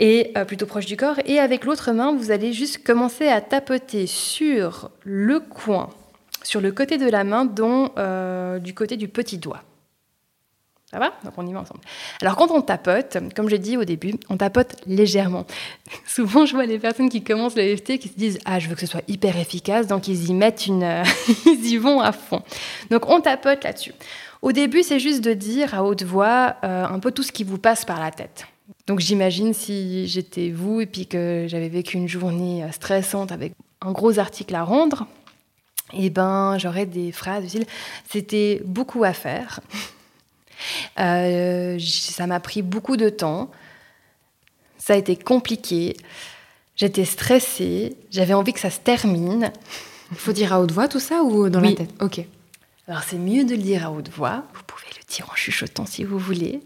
et 0.00 0.32
euh, 0.36 0.44
plutôt 0.44 0.66
proche 0.66 0.86
du 0.86 0.96
corps. 0.96 1.20
Et 1.26 1.38
avec 1.38 1.64
l'autre 1.64 1.92
main, 1.92 2.12
vous 2.12 2.32
allez 2.32 2.52
juste 2.52 2.84
commencer 2.84 3.28
à 3.28 3.40
tapoter 3.40 4.08
sur 4.08 4.90
le 5.04 5.38
coin, 5.38 5.90
sur 6.42 6.60
le 6.60 6.72
côté 6.72 6.98
de 6.98 7.08
la 7.08 7.22
main, 7.22 7.44
dont 7.44 7.92
euh, 7.98 8.58
du 8.58 8.74
côté 8.74 8.96
du 8.96 9.06
petit 9.06 9.38
doigt. 9.38 9.62
Ça 10.92 10.98
va 10.98 11.14
Donc 11.24 11.32
on 11.38 11.46
y 11.46 11.52
va 11.54 11.60
ensemble. 11.60 11.80
Alors 12.20 12.36
quand 12.36 12.50
on 12.50 12.60
tapote, 12.60 13.16
comme 13.34 13.48
j'ai 13.48 13.58
dit 13.58 13.78
au 13.78 13.84
début, 13.84 14.14
on 14.28 14.36
tapote 14.36 14.76
légèrement. 14.86 15.46
Souvent 16.06 16.44
je 16.44 16.52
vois 16.52 16.66
les 16.66 16.78
personnes 16.78 17.08
qui 17.08 17.22
commencent 17.22 17.56
le 17.56 17.76
FT 17.76 17.98
qui 17.98 18.08
se 18.08 18.14
disent 18.14 18.38
ah 18.44 18.58
je 18.58 18.68
veux 18.68 18.74
que 18.74 18.82
ce 18.82 18.86
soit 18.86 19.02
hyper 19.08 19.38
efficace, 19.38 19.86
donc 19.86 20.06
ils 20.06 20.28
y 20.28 20.34
mettent 20.34 20.66
une, 20.66 20.82
ils 21.46 21.66
y 21.66 21.76
vont 21.78 22.00
à 22.00 22.12
fond. 22.12 22.42
Donc 22.90 23.08
on 23.08 23.22
tapote 23.22 23.64
là-dessus. 23.64 23.94
Au 24.42 24.52
début 24.52 24.82
c'est 24.82 25.00
juste 25.00 25.22
de 25.22 25.32
dire 25.32 25.74
à 25.74 25.82
haute 25.82 26.02
voix 26.02 26.56
euh, 26.62 26.84
un 26.84 26.98
peu 26.98 27.10
tout 27.10 27.22
ce 27.22 27.32
qui 27.32 27.44
vous 27.44 27.58
passe 27.58 27.86
par 27.86 27.98
la 27.98 28.10
tête. 28.10 28.46
Donc 28.86 29.00
j'imagine 29.00 29.54
si 29.54 30.06
j'étais 30.08 30.50
vous 30.50 30.82
et 30.82 30.86
puis 30.86 31.06
que 31.06 31.46
j'avais 31.48 31.70
vécu 31.70 31.96
une 31.96 32.08
journée 32.08 32.64
euh, 32.64 32.70
stressante 32.70 33.32
avec 33.32 33.54
un 33.80 33.92
gros 33.92 34.18
article 34.18 34.54
à 34.54 34.62
rendre, 34.62 35.06
eh 35.94 36.10
ben 36.10 36.58
j'aurais 36.58 36.84
des 36.84 37.12
phrases 37.12 37.44
utile 37.46 37.64
c'était 38.10 38.60
beaucoup 38.66 39.04
à 39.04 39.14
faire. 39.14 39.60
Euh, 40.98 41.78
ça 41.80 42.26
m'a 42.26 42.40
pris 42.40 42.62
beaucoup 42.62 42.96
de 42.96 43.08
temps. 43.08 43.50
Ça 44.78 44.94
a 44.94 44.96
été 44.96 45.16
compliqué. 45.16 45.96
J'étais 46.76 47.04
stressée. 47.04 47.96
J'avais 48.10 48.34
envie 48.34 48.52
que 48.52 48.60
ça 48.60 48.70
se 48.70 48.80
termine. 48.80 49.52
Il 50.10 50.18
faut 50.18 50.32
dire 50.32 50.52
à 50.52 50.60
haute 50.60 50.72
voix 50.72 50.88
tout 50.88 51.00
ça 51.00 51.22
ou 51.22 51.48
dans 51.48 51.60
la 51.60 51.72
tête? 51.72 51.90
Ok. 52.00 52.20
Alors 52.88 53.02
c'est 53.04 53.16
mieux 53.16 53.44
de 53.44 53.52
le 53.52 53.62
dire 53.62 53.86
à 53.86 53.92
haute 53.92 54.10
voix. 54.10 54.42
Vous 54.54 54.62
pouvez 54.66 54.88
le 54.98 55.14
dire 55.14 55.28
en 55.30 55.34
chuchotant 55.36 55.86
si 55.86 56.04
vous 56.04 56.18
voulez. 56.18 56.60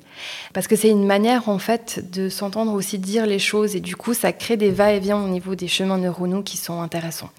Parce 0.55 0.67
que 0.67 0.75
c'est 0.75 0.89
une 0.89 1.07
manière 1.07 1.49
en 1.49 1.59
fait 1.59 2.11
de 2.11 2.29
s'entendre 2.29 2.73
aussi 2.73 2.99
dire 2.99 3.27
les 3.27 3.39
choses 3.39 3.77
et 3.77 3.81
du 3.81 3.97
coup 3.97 4.15
ça 4.15 4.33
crée 4.33 4.57
des 4.57 4.71
va-et-vient 4.71 5.19
au 5.19 5.29
niveau 5.29 5.55
des 5.55 5.69
chemins 5.69 5.99
neuronaux 5.99 6.43
qui 6.43 6.57
sont 6.57 6.81
intéressants. 6.81 7.31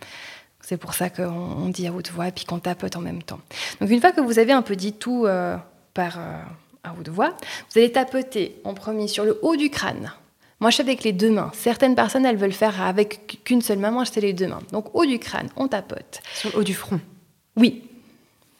C'est 0.61 0.77
pour 0.77 0.93
ça 0.93 1.09
qu'on 1.09 1.69
dit 1.69 1.87
à 1.87 1.91
haute 1.91 2.11
voix 2.11 2.27
et 2.27 2.31
puis 2.31 2.45
qu'on 2.45 2.59
tapote 2.59 2.95
en 2.95 3.01
même 3.01 3.23
temps. 3.23 3.39
Donc 3.81 3.89
une 3.89 3.99
fois 3.99 4.11
que 4.11 4.21
vous 4.21 4.37
avez 4.37 4.51
un 4.51 4.61
peu 4.61 4.75
dit 4.75 4.93
tout 4.93 5.25
euh, 5.25 5.57
par 5.97 6.19
euh, 6.19 6.39
à 6.83 6.93
haute 6.97 7.09
voix, 7.09 7.29
vous 7.69 7.79
allez 7.79 7.91
tapoter 7.91 8.55
en 8.63 8.75
premier 8.75 9.07
sur 9.07 9.25
le 9.25 9.39
haut 9.41 9.55
du 9.55 9.71
crâne. 9.71 10.13
Moi, 10.59 10.69
je 10.69 10.77
fais 10.77 10.83
avec 10.83 11.03
les 11.03 11.11
deux 11.11 11.31
mains. 11.31 11.51
Certaines 11.53 11.95
personnes, 11.95 12.25
elles 12.25 12.37
veulent 12.37 12.51
faire 12.51 12.81
avec 12.81 13.41
qu'une 13.43 13.61
seule 13.61 13.79
main. 13.79 13.91
Moi, 13.91 14.03
je 14.05 14.11
fais 14.11 14.21
les 14.21 14.33
deux 14.33 14.47
mains. 14.47 14.61
Donc, 14.71 14.93
haut 14.95 15.05
du 15.05 15.19
crâne, 15.19 15.49
on 15.55 15.67
tapote. 15.67 16.21
Sur 16.35 16.51
le 16.51 16.59
haut 16.59 16.63
du 16.63 16.75
front 16.75 16.99
Oui. 17.55 17.83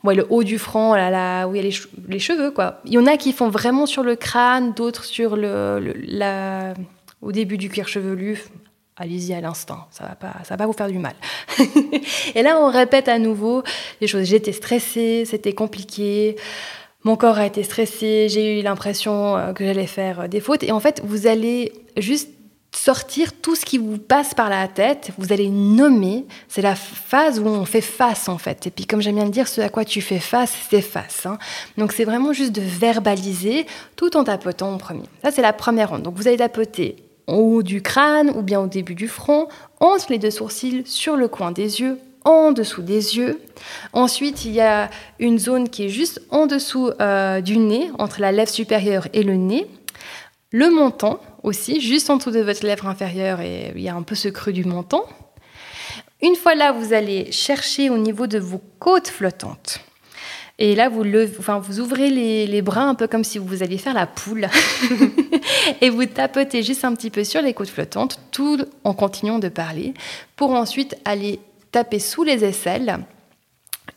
Ouais, 0.03 0.15
le 0.15 0.25
haut 0.29 0.44
du 0.44 0.58
front, 0.58 0.94
là, 0.94 1.10
là, 1.10 1.48
où 1.48 1.56
il 1.56 1.58
y 1.58 1.60
a 1.60 1.72
les, 2.08 2.20
cheveux, 2.20 2.51
quoi. 2.51 2.82
Il 2.86 2.94
y 2.94 2.98
en 2.98 3.06
a 3.06 3.17
qui 3.17 3.34
font 3.34 3.50
vraiment 3.50 3.86
sur 3.86 4.03
le 4.03 4.15
crâne, 4.15 4.74
d'autres 4.74 5.06
sur 5.06 5.36
le, 5.36 5.94
la, 6.06 6.74
au 7.22 7.32
début 7.32 7.58
du 7.58 7.70
cuir 7.70 7.88
chevelu. 7.88 8.44
Allez-y 8.96 9.34
à 9.34 9.41
l'instant, 9.41 9.88
ça 9.91 10.06
va 10.06 10.15
pas, 10.15 10.34
ça 10.44 10.56
va 10.56 10.58
pas 10.58 10.65
vous 10.65 10.74
faire 10.74 10.88
du 10.88 10.98
mal. 10.98 11.13
et 12.36 12.41
là, 12.41 12.60
on 12.60 12.72
répète 12.72 13.08
à 13.08 13.20
nouveau 13.20 13.63
les 14.01 14.08
choses. 14.08 14.24
J'étais 14.24 14.53
stressée, 14.53 15.24
c'était 15.25 15.53
compliqué. 15.53 16.36
Mon 17.04 17.16
corps 17.16 17.38
a 17.38 17.46
été 17.46 17.63
stressé, 17.63 18.27
j'ai 18.30 18.60
eu 18.60 18.63
l'impression 18.63 19.38
euh, 19.38 19.54
que 19.54 19.66
j'allais 19.66 19.88
faire 19.88 20.22
euh, 20.22 20.27
des 20.27 20.39
fautes. 20.39 20.63
Et 20.63 20.72
en 20.72 20.80
fait, 20.80 21.01
vous 21.04 21.27
allez 21.27 21.72
juste 21.96 22.30
sortir 22.75 23.34
tout 23.42 23.56
ce 23.56 23.66
qui 23.66 23.77
vous 23.77 23.98
passe 23.98 24.34
par 24.34 24.50
la 24.50 24.68
tête. 24.68 25.12
Vous 25.18 25.32
allez 25.32 25.50
nommer. 25.50 26.25
C'est 26.48 26.62
la 26.62 26.75
phase 26.75 27.39
où 27.39 27.46
on 27.46 27.66
fait 27.66 27.82
face 27.82 28.30
en 28.30 28.38
fait. 28.38 28.68
Et 28.68 28.72
puis 28.72 28.86
comme 28.86 29.01
j'aime 29.01 29.16
bien 29.16 29.25
le 29.25 29.32
dire, 29.32 29.48
ce 29.48 29.62
à 29.62 29.70
quoi 29.70 29.86
tu 29.86 30.01
fais 30.01 30.20
face, 30.20 30.54
c'est 30.70 30.82
face. 30.82 31.25
Hein. 31.25 31.38
Donc 31.77 31.92
c'est 31.92 32.04
vraiment 32.04 32.34
juste 32.34 32.51
de 32.51 32.62
verbaliser 32.62 33.66
tout 33.96 34.16
en 34.18 34.24
tapotant 34.24 34.74
en 34.74 34.77
premier. 34.77 35.06
Ça 35.24 35.32
c'est 35.32 35.42
la 35.42 35.54
première 35.54 35.89
ronde. 35.89 36.04
Donc 36.04 36.16
vous 36.16 36.27
allez 36.27 36.38
tapoter 36.38 36.98
en 37.27 37.36
haut 37.36 37.63
du 37.63 37.82
crâne 37.82 38.32
ou 38.36 38.42
bien 38.42 38.62
au 38.62 38.68
début 38.68 38.96
du 38.96 39.08
front, 39.08 39.48
entre 39.80 40.08
les 40.10 40.18
deux 40.18 40.32
sourcils, 40.32 40.84
sur 40.86 41.16
le 41.18 41.27
coin 41.27 41.51
des 41.51 41.82
yeux, 41.82 42.00
en 42.27 42.51
dessous 42.51 42.81
des 42.81 43.17
yeux. 43.17 43.39
Ensuite, 43.93 44.43
il 44.43 44.51
y 44.51 44.60
a 44.60 44.89
une 45.17 45.39
zone 45.39 45.69
qui 45.69 45.86
est 45.86 45.89
juste 45.89 46.22
en 46.29 46.46
dessous 46.46 46.91
euh, 47.00 47.39
du 47.39 47.57
nez, 47.57 47.89
entre 47.98 48.19
la 48.19 48.34
lèvre 48.34 48.51
supérieure 48.51 49.07
et 49.13 49.24
le 49.24 49.36
nez. 49.36 49.65
Le 50.51 50.69
menton 50.69 51.19
aussi, 51.43 51.79
juste 51.79 52.10
en 52.10 52.17
dessous 52.17 52.31
de 52.31 52.41
votre 52.41 52.65
lèvre 52.65 52.88
inférieure, 52.88 53.39
et 53.39 53.72
il 53.75 53.81
y 53.81 53.88
a 53.88 53.96
un 53.96 54.01
peu 54.01 54.15
ce 54.15 54.27
creux 54.27 54.51
du 54.51 54.65
menton. 54.65 55.03
Une 56.22 56.36
fois 56.36 56.53
là, 56.53 56.74
vous 56.74 56.93
allez 56.93 57.31
chercher 57.31 57.89
au 57.89 57.98
niveau 57.98 58.27
de 58.27 58.39
vos 58.39 58.62
côtes 58.79 59.07
flottantes. 59.07 59.79
Et 60.60 60.75
là, 60.75 60.89
vous, 60.89 61.03
ouvrez 61.79 62.10
les, 62.10 62.62
bras 62.62 62.81
un 62.81 62.96
peu 62.96 63.07
comme 63.07 63.24
si 63.24 63.38
vous 63.38 63.62
alliez 63.62 63.77
faire 63.77 63.93
la 63.93 64.07
poule. 64.07 64.50
et 65.81 65.89
vous 65.89 66.05
tapotez 66.07 66.63
juste 66.63 66.84
un 66.84 66.96
petit 66.96 67.12
peu 67.12 67.24
sur 67.24 67.41
les 67.41 67.53
côtes 67.53 67.69
flottantes, 67.69 68.19
tout 68.31 68.65
en 68.84 68.93
continuant 68.93 69.38
de 69.38 69.50
parler, 69.50 69.93
pour 70.36 70.51
ensuite 70.51 70.98
aller 71.05 71.39
taper 71.71 72.00
sous 72.00 72.24
les 72.24 72.43
aisselles. 72.43 73.00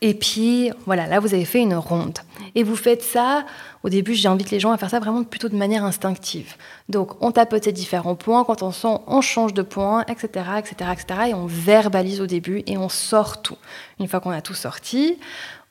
Et 0.03 0.13
puis, 0.13 0.71
voilà, 0.85 1.05
là, 1.05 1.19
vous 1.19 1.33
avez 1.33 1.45
fait 1.45 1.59
une 1.59 1.75
ronde. 1.75 2.17
Et 2.55 2.63
vous 2.63 2.75
faites 2.75 3.03
ça, 3.03 3.45
au 3.83 3.89
début, 3.89 4.15
j'invite 4.15 4.49
les 4.49 4.59
gens 4.59 4.71
à 4.71 4.77
faire 4.77 4.89
ça 4.89 4.99
vraiment 4.99 5.23
plutôt 5.23 5.49
de 5.49 5.55
manière 5.55 5.83
instinctive. 5.83 6.55
Donc, 6.89 7.21
on 7.21 7.31
tapote 7.31 7.65
ces 7.65 7.71
différents 7.71 8.15
points, 8.15 8.43
quand 8.43 8.63
on 8.63 8.71
sent, 8.71 8.99
on 9.05 9.21
change 9.21 9.53
de 9.53 9.61
point, 9.61 10.03
etc., 10.07 10.45
etc., 10.57 10.91
etc., 10.93 11.19
et 11.29 11.33
on 11.33 11.45
verbalise 11.45 12.19
au 12.19 12.25
début 12.25 12.63
et 12.65 12.77
on 12.77 12.89
sort 12.89 13.41
tout. 13.41 13.57
Une 13.99 14.07
fois 14.07 14.21
qu'on 14.21 14.31
a 14.31 14.41
tout 14.41 14.55
sorti, 14.55 15.19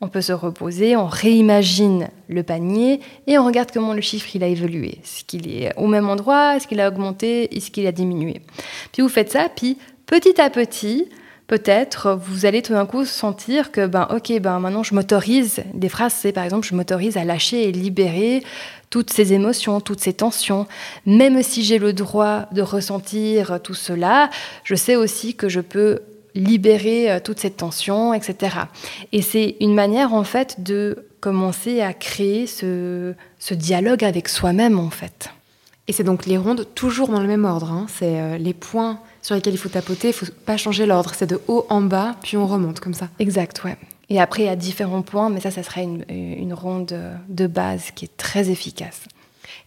on 0.01 0.09
peut 0.09 0.23
se 0.23 0.33
reposer, 0.33 0.97
on 0.97 1.07
réimagine 1.07 2.09
le 2.29 2.43
panier 2.43 3.01
et 3.27 3.37
on 3.37 3.45
regarde 3.45 3.71
comment 3.73 3.95
le 3.95 4.01
chiffre 4.01 4.35
il 4.35 4.45
a 4.45 4.47
évolué. 4.47 4.99
Est-ce 5.03 5.25
qu'il 5.25 5.53
est 5.53 5.77
au 5.77 5.89
même 5.89 6.09
endroit? 6.09 6.57
Est-ce 6.57 6.69
qu'il 6.69 6.81
a 6.81 6.89
augmenté? 6.89 7.55
Est-ce 7.57 7.71
qu'il 7.71 7.87
a 7.87 7.93
diminué? 7.93 8.43
Puis 8.93 9.03
vous 9.03 9.09
faites 9.09 9.33
ça, 9.33 9.49
puis 9.55 9.77
petit 10.07 10.41
à 10.41 10.51
petit, 10.51 11.09
peut-être 11.51 12.17
vous 12.17 12.47
allez 12.47 12.63
tout 12.63 12.75
d'un 12.75 12.87
coup 12.87 13.05
sentir 13.05 13.73
que 13.73 13.85
ben 13.85 14.07
ok 14.15 14.41
ben 14.41 14.61
maintenant 14.61 14.85
je 14.85 14.95
m'autorise 14.95 15.65
des 15.75 15.89
phrases. 15.89 16.15
C'est 16.17 16.31
par 16.31 16.45
exemple 16.45 16.65
je 16.65 16.77
m'autorise 16.77 17.17
à 17.17 17.25
lâcher 17.25 17.69
et 17.69 17.73
libérer 17.73 18.45
toutes 18.89 19.13
ces 19.13 19.33
émotions 19.33 19.81
toutes 19.81 19.99
ces 19.99 20.13
tensions. 20.13 20.69
Même 21.07 21.43
si 21.43 21.65
j'ai 21.65 21.79
le 21.79 21.93
droit 21.93 22.47
de 22.53 22.63
ressentir 22.63 23.59
tout 23.65 23.75
cela 23.75 24.31
je 24.63 24.77
sais 24.77 24.95
aussi 24.95 25.35
que 25.35 25.49
je 25.49 25.59
peux 25.59 25.99
libérer 26.37 27.11
euh, 27.11 27.19
toute 27.19 27.41
cette 27.41 27.57
tension 27.57 28.15
etc 28.15 28.57
et 29.11 29.21
c'est 29.21 29.57
une 29.59 29.75
manière 29.75 30.15
en 30.15 30.23
fait 30.23 30.63
de 30.63 31.05
commencer 31.19 31.81
à 31.81 31.93
créer 31.93 32.47
ce, 32.47 33.13
dialogue 33.51 34.05
avec 34.05 34.29
soi-même 34.29 34.79
en 34.79 34.91
fait. 34.91 35.31
Et 35.89 35.93
c'est 35.93 36.05
donc 36.05 36.27
les 36.27 36.39
rondes 36.39 36.69
toujours 36.77 37.09
dans 37.09 37.21
le 37.21 37.27
même 37.27 37.45
ordre 37.45 37.73
hein. 37.73 37.87
c'est 37.89 38.21
euh, 38.21 38.39
les 38.39 38.55
points 38.55 39.01
sur 39.23 39.35
lesquels 39.35 39.55
il 39.55 39.59
faut 39.59 39.69
tapoter. 39.69 40.09
Il 40.09 40.11
ne 40.11 40.15
faut 40.15 40.27
pas 40.47 40.57
changer 40.57 40.87
l'ordre. 40.87 41.13
C'est 41.17 41.27
de 41.27 41.41
haut 41.49 41.67
en 41.69 41.81
bas, 41.81 42.17
puis 42.23 42.37
on 42.37 42.47
remonte 42.47 42.81
comme 42.81 42.95
ça. 42.95 43.09
Exact, 43.19 43.63
ouais. 43.65 43.77
Et 44.09 44.21
après, 44.21 44.43
il 44.43 44.47
y 44.47 44.49
a 44.49 44.57
différents 44.57 45.03
points, 45.03 45.31
mais 45.31 45.41
ça, 45.41 45.51
ça 45.51 45.63
sera 45.63 45.83
une, 45.83 46.05
une 46.09 46.53
ronde 46.53 46.95
de 47.29 47.47
base 47.47 47.93
qui 47.95 48.07
est 48.07 48.17
très 48.17 48.51
efficace. 48.51 49.03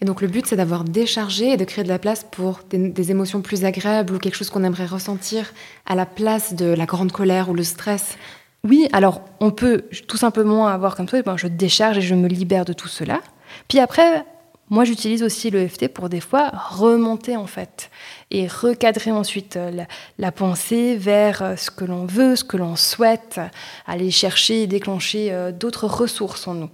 Et 0.01 0.05
donc 0.05 0.21
le 0.21 0.27
but, 0.27 0.45
c'est 0.45 0.57
d'avoir 0.57 0.83
déchargé 0.83 1.51
et 1.51 1.57
de 1.57 1.63
créer 1.63 1.83
de 1.83 1.89
la 1.89 1.99
place 1.99 2.25
pour 2.29 2.59
des, 2.69 2.89
des 2.89 3.11
émotions 3.11 3.41
plus 3.41 3.63
agréables 3.63 4.13
ou 4.13 4.19
quelque 4.19 4.35
chose 4.35 4.49
qu'on 4.49 4.63
aimerait 4.63 4.85
ressentir 4.85 5.53
à 5.85 5.95
la 5.95 6.05
place 6.05 6.53
de 6.53 6.65
la 6.65 6.85
grande 6.85 7.11
colère 7.11 7.49
ou 7.49 7.53
le 7.53 7.63
stress. 7.63 8.17
Oui, 8.65 8.87
alors 8.91 9.21
on 9.39 9.51
peut 9.51 9.83
tout 10.07 10.17
simplement 10.17 10.67
avoir 10.67 10.95
comme 10.95 11.07
ça, 11.07 11.21
ben, 11.21 11.37
je 11.37 11.47
décharge 11.47 11.97
et 11.97 12.01
je 12.01 12.15
me 12.15 12.27
libère 12.27 12.65
de 12.65 12.73
tout 12.73 12.87
cela. 12.87 13.21
Puis 13.67 13.79
après, 13.79 14.25
moi, 14.69 14.85
j'utilise 14.85 15.23
aussi 15.23 15.51
l'EFT 15.51 15.89
pour 15.89 16.09
des 16.09 16.21
fois 16.21 16.49
remonter 16.49 17.35
en 17.35 17.47
fait 17.47 17.91
et 18.31 18.47
recadrer 18.47 19.11
ensuite 19.11 19.57
euh, 19.57 19.85
la, 20.17 20.31
pensée 20.31 20.95
vers 20.95 21.41
euh, 21.41 21.55
ce 21.57 21.69
que 21.69 21.83
l'on 21.83 22.05
veut, 22.05 22.35
ce 22.35 22.43
que 22.43 22.55
l'on 22.55 22.75
souhaite, 22.75 23.41
aller 23.85 24.09
chercher 24.09 24.63
et 24.63 24.67
déclencher 24.67 25.31
euh, 25.31 25.51
d'autres 25.51 25.87
ressources 25.87 26.47
en 26.47 26.53
nous. 26.53 26.69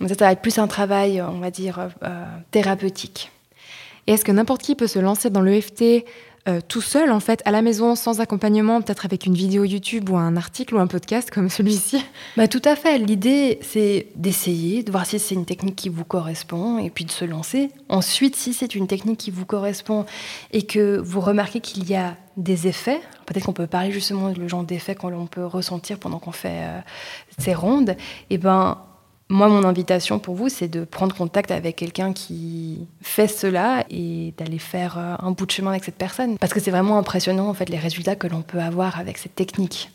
Mais 0.00 0.08
ça, 0.08 0.16
ça 0.16 0.24
va 0.24 0.32
être 0.32 0.42
plus 0.42 0.58
un 0.58 0.66
travail, 0.66 1.22
on 1.22 1.38
va 1.38 1.52
dire, 1.52 1.88
thérapeutique. 2.50 3.30
Et 4.08 4.12
est-ce 4.14 4.24
que 4.24 4.32
n'importe 4.32 4.62
qui 4.62 4.74
peut 4.74 4.88
se 4.88 4.98
lancer 4.98 5.30
dans 5.30 5.40
l'EFT 5.40 6.04
euh, 6.46 6.60
tout 6.66 6.82
seul, 6.82 7.10
en 7.10 7.20
fait, 7.20 7.40
à 7.46 7.50
la 7.50 7.62
maison, 7.62 7.94
sans 7.94 8.20
accompagnement, 8.20 8.82
peut-être 8.82 9.06
avec 9.06 9.24
une 9.24 9.34
vidéo 9.34 9.64
YouTube 9.64 10.10
ou 10.10 10.18
un 10.18 10.36
article 10.36 10.74
ou 10.74 10.78
un 10.78 10.86
podcast 10.86 11.30
comme 11.30 11.48
celui-ci 11.48 12.04
bah, 12.36 12.48
Tout 12.48 12.60
à 12.66 12.76
fait. 12.76 12.98
L'idée, 12.98 13.58
c'est 13.62 14.08
d'essayer, 14.14 14.82
de 14.82 14.90
voir 14.90 15.06
si 15.06 15.18
c'est 15.18 15.34
une 15.34 15.46
technique 15.46 15.76
qui 15.76 15.88
vous 15.88 16.04
correspond 16.04 16.78
et 16.78 16.90
puis 16.90 17.06
de 17.06 17.10
se 17.10 17.24
lancer. 17.24 17.70
Ensuite, 17.88 18.36
si 18.36 18.52
c'est 18.52 18.74
une 18.74 18.86
technique 18.86 19.18
qui 19.18 19.30
vous 19.30 19.46
correspond 19.46 20.04
et 20.52 20.66
que 20.66 20.98
vous 20.98 21.20
remarquez 21.20 21.60
qu'il 21.60 21.88
y 21.88 21.94
a 21.94 22.16
des 22.36 22.66
effets, 22.66 23.00
peut-être 23.24 23.46
qu'on 23.46 23.52
peut 23.54 23.66
parler 23.66 23.90
justement 23.90 24.30
du 24.30 24.46
genre 24.46 24.64
d'effets 24.64 24.94
qu'on 24.94 25.26
peut 25.26 25.46
ressentir 25.46 25.98
pendant 25.98 26.18
qu'on 26.18 26.32
fait 26.32 26.64
euh, 26.64 26.80
ces 27.38 27.54
rondes, 27.54 27.90
et 27.90 27.96
eh 28.30 28.38
ben 28.38 28.78
moi, 29.34 29.48
mon 29.48 29.64
invitation 29.64 30.20
pour 30.20 30.36
vous, 30.36 30.48
c'est 30.48 30.68
de 30.68 30.84
prendre 30.84 31.14
contact 31.14 31.50
avec 31.50 31.74
quelqu'un 31.74 32.12
qui 32.12 32.86
fait 33.02 33.26
cela 33.26 33.84
et 33.90 34.32
d'aller 34.38 34.60
faire 34.60 34.96
euh, 34.96 35.16
un 35.18 35.32
bout 35.32 35.44
de 35.44 35.50
chemin 35.50 35.72
avec 35.72 35.82
cette 35.82 35.96
personne. 35.96 36.38
Parce 36.38 36.52
que 36.54 36.60
c'est 36.60 36.70
vraiment 36.70 36.98
impressionnant, 36.98 37.48
en 37.48 37.54
fait, 37.54 37.68
les 37.68 37.78
résultats 37.78 38.14
que 38.14 38.28
l'on 38.28 38.42
peut 38.42 38.60
avoir 38.60 39.00
avec 39.00 39.18
cette 39.18 39.34
technique. 39.34 39.90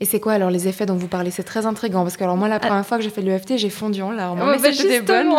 Et 0.00 0.04
c'est 0.04 0.20
quoi 0.20 0.34
alors 0.34 0.50
les 0.50 0.68
effets 0.68 0.84
dont 0.84 0.96
vous 0.96 1.08
parlez? 1.08 1.30
C'est 1.30 1.44
très 1.44 1.64
intriguant 1.64 2.02
parce 2.02 2.18
que 2.18 2.24
alors 2.24 2.36
moi 2.36 2.48
la 2.48 2.58
première 2.58 2.76
ah. 2.76 2.82
fois 2.82 2.98
que 2.98 3.02
j'ai 3.02 3.08
fait 3.08 3.22
l'EFT, 3.22 3.56
j'ai 3.56 3.70
fondu 3.70 4.02
en 4.02 4.10
larmes. 4.10 4.38
Oh, 4.42 4.54
mais 4.60 4.72
c'était 4.72 5.00
bonne. 5.00 5.32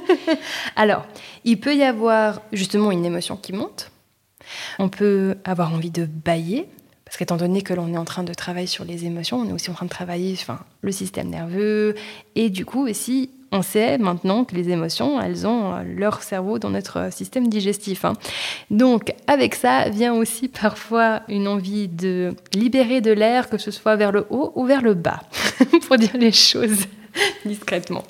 alors, 0.76 1.06
il 1.44 1.58
peut 1.58 1.74
y 1.74 1.82
avoir 1.82 2.42
justement 2.52 2.90
une 2.90 3.06
émotion 3.06 3.36
qui 3.36 3.54
monte. 3.54 3.90
On 4.78 4.90
peut 4.90 5.36
avoir 5.44 5.72
envie 5.72 5.90
de 5.90 6.04
bailler, 6.04 6.68
parce 7.08 7.16
qu'étant 7.16 7.38
donné 7.38 7.62
que 7.62 7.72
l'on 7.72 7.94
est 7.94 7.96
en 7.96 8.04
train 8.04 8.22
de 8.22 8.34
travailler 8.34 8.66
sur 8.66 8.84
les 8.84 9.06
émotions, 9.06 9.38
on 9.38 9.48
est 9.48 9.52
aussi 9.54 9.70
en 9.70 9.72
train 9.72 9.86
de 9.86 9.90
travailler 9.90 10.36
enfin, 10.38 10.58
le 10.82 10.92
système 10.92 11.30
nerveux. 11.30 11.94
Et 12.34 12.50
du 12.50 12.66
coup, 12.66 12.86
aussi, 12.86 13.30
on 13.50 13.62
sait 13.62 13.96
maintenant 13.96 14.44
que 14.44 14.54
les 14.54 14.68
émotions, 14.68 15.18
elles 15.18 15.46
ont 15.46 15.72
euh, 15.72 15.84
leur 15.84 16.22
cerveau 16.22 16.58
dans 16.58 16.68
notre 16.68 17.10
système 17.10 17.48
digestif. 17.48 18.04
Hein. 18.04 18.12
Donc, 18.70 19.14
avec 19.26 19.54
ça 19.54 19.88
vient 19.88 20.12
aussi 20.12 20.48
parfois 20.60 21.22
une 21.28 21.48
envie 21.48 21.88
de 21.88 22.34
libérer 22.52 23.00
de 23.00 23.10
l'air, 23.10 23.48
que 23.48 23.56
ce 23.56 23.70
soit 23.70 23.96
vers 23.96 24.12
le 24.12 24.26
haut 24.28 24.52
ou 24.54 24.66
vers 24.66 24.82
le 24.82 24.92
bas, 24.92 25.22
pour 25.86 25.96
dire 25.96 26.10
les 26.12 26.32
choses 26.32 26.84
discrètement. 27.46 28.04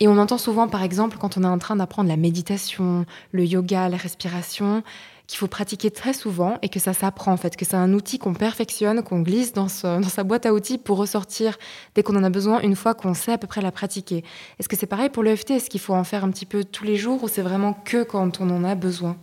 Et 0.00 0.08
on 0.08 0.18
entend 0.18 0.36
souvent, 0.36 0.68
par 0.68 0.82
exemple, 0.82 1.16
quand 1.18 1.38
on 1.38 1.44
est 1.44 1.46
en 1.46 1.58
train 1.58 1.76
d'apprendre 1.76 2.10
la 2.10 2.18
méditation, 2.18 3.06
le 3.30 3.46
yoga, 3.46 3.88
la 3.88 3.96
respiration, 3.96 4.82
qu'il 5.32 5.38
faut 5.38 5.48
pratiquer 5.48 5.90
très 5.90 6.12
souvent 6.12 6.58
et 6.60 6.68
que 6.68 6.78
ça 6.78 6.92
s'apprend 6.92 7.32
en 7.32 7.38
fait, 7.38 7.56
que 7.56 7.64
c'est 7.64 7.76
un 7.76 7.94
outil 7.94 8.18
qu'on 8.18 8.34
perfectionne, 8.34 9.02
qu'on 9.02 9.20
glisse 9.20 9.54
dans, 9.54 9.66
sa 9.66 10.24
boîte 10.24 10.44
à 10.44 10.52
outils 10.52 10.76
pour 10.76 10.98
ressortir 10.98 11.56
dès 11.94 12.02
qu'on 12.02 12.14
en 12.16 12.22
a 12.22 12.28
besoin 12.28 12.60
une 12.60 12.76
fois 12.76 12.92
qu'on 12.92 13.14
sait 13.14 13.32
à 13.32 13.38
peu 13.38 13.46
près 13.46 13.62
la 13.62 13.72
pratiquer. 13.72 14.24
Est-ce 14.58 14.68
que 14.68 14.76
c'est 14.76 14.86
pareil 14.86 15.08
pour 15.08 15.22
l'EFT 15.22 15.52
Est-ce 15.52 15.70
qu'il 15.70 15.80
faut 15.80 15.94
en 15.94 16.04
faire 16.04 16.22
un 16.22 16.30
petit 16.30 16.44
peu 16.44 16.64
tous 16.64 16.84
les 16.84 16.96
jours 16.96 17.24
ou 17.24 17.28
c'est 17.28 17.40
vraiment 17.40 17.72
que 17.72 18.02
quand 18.02 18.42
on 18.42 18.50
en 18.50 18.62
a 18.62 18.74
besoin? 18.74 19.16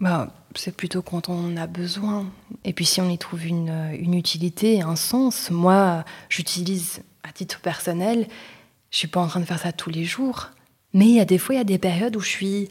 Bah, 0.00 0.34
C'est 0.56 0.76
plutôt 0.76 1.02
quand 1.02 1.28
on 1.28 1.52
en 1.52 1.56
a 1.56 1.68
besoin. 1.68 2.26
Et 2.64 2.72
puis 2.72 2.84
si 2.84 3.00
on 3.00 3.08
y 3.08 3.16
trouve 3.16 3.46
une, 3.46 3.92
une 3.96 4.14
utilité, 4.14 4.82
un 4.82 4.96
sens, 4.96 5.52
moi 5.52 6.04
j'utilise 6.28 7.02
à 7.22 7.30
titre 7.30 7.60
personnel, 7.60 8.26
je 8.90 8.98
suis 8.98 9.08
pas 9.08 9.20
en 9.20 9.28
train 9.28 9.40
de 9.40 9.44
faire 9.44 9.60
ça 9.60 9.70
tous 9.70 9.90
les 9.90 10.04
jours. 10.04 10.50
Mais 10.94 11.06
il 11.06 11.14
y 11.14 11.20
a 11.20 11.24
des 11.24 11.38
fois, 11.38 11.56
il 11.56 11.58
y 11.58 11.60
a 11.60 11.64
des 11.64 11.78
périodes 11.78 12.16
où 12.16 12.20
je 12.20 12.28
suis 12.28 12.68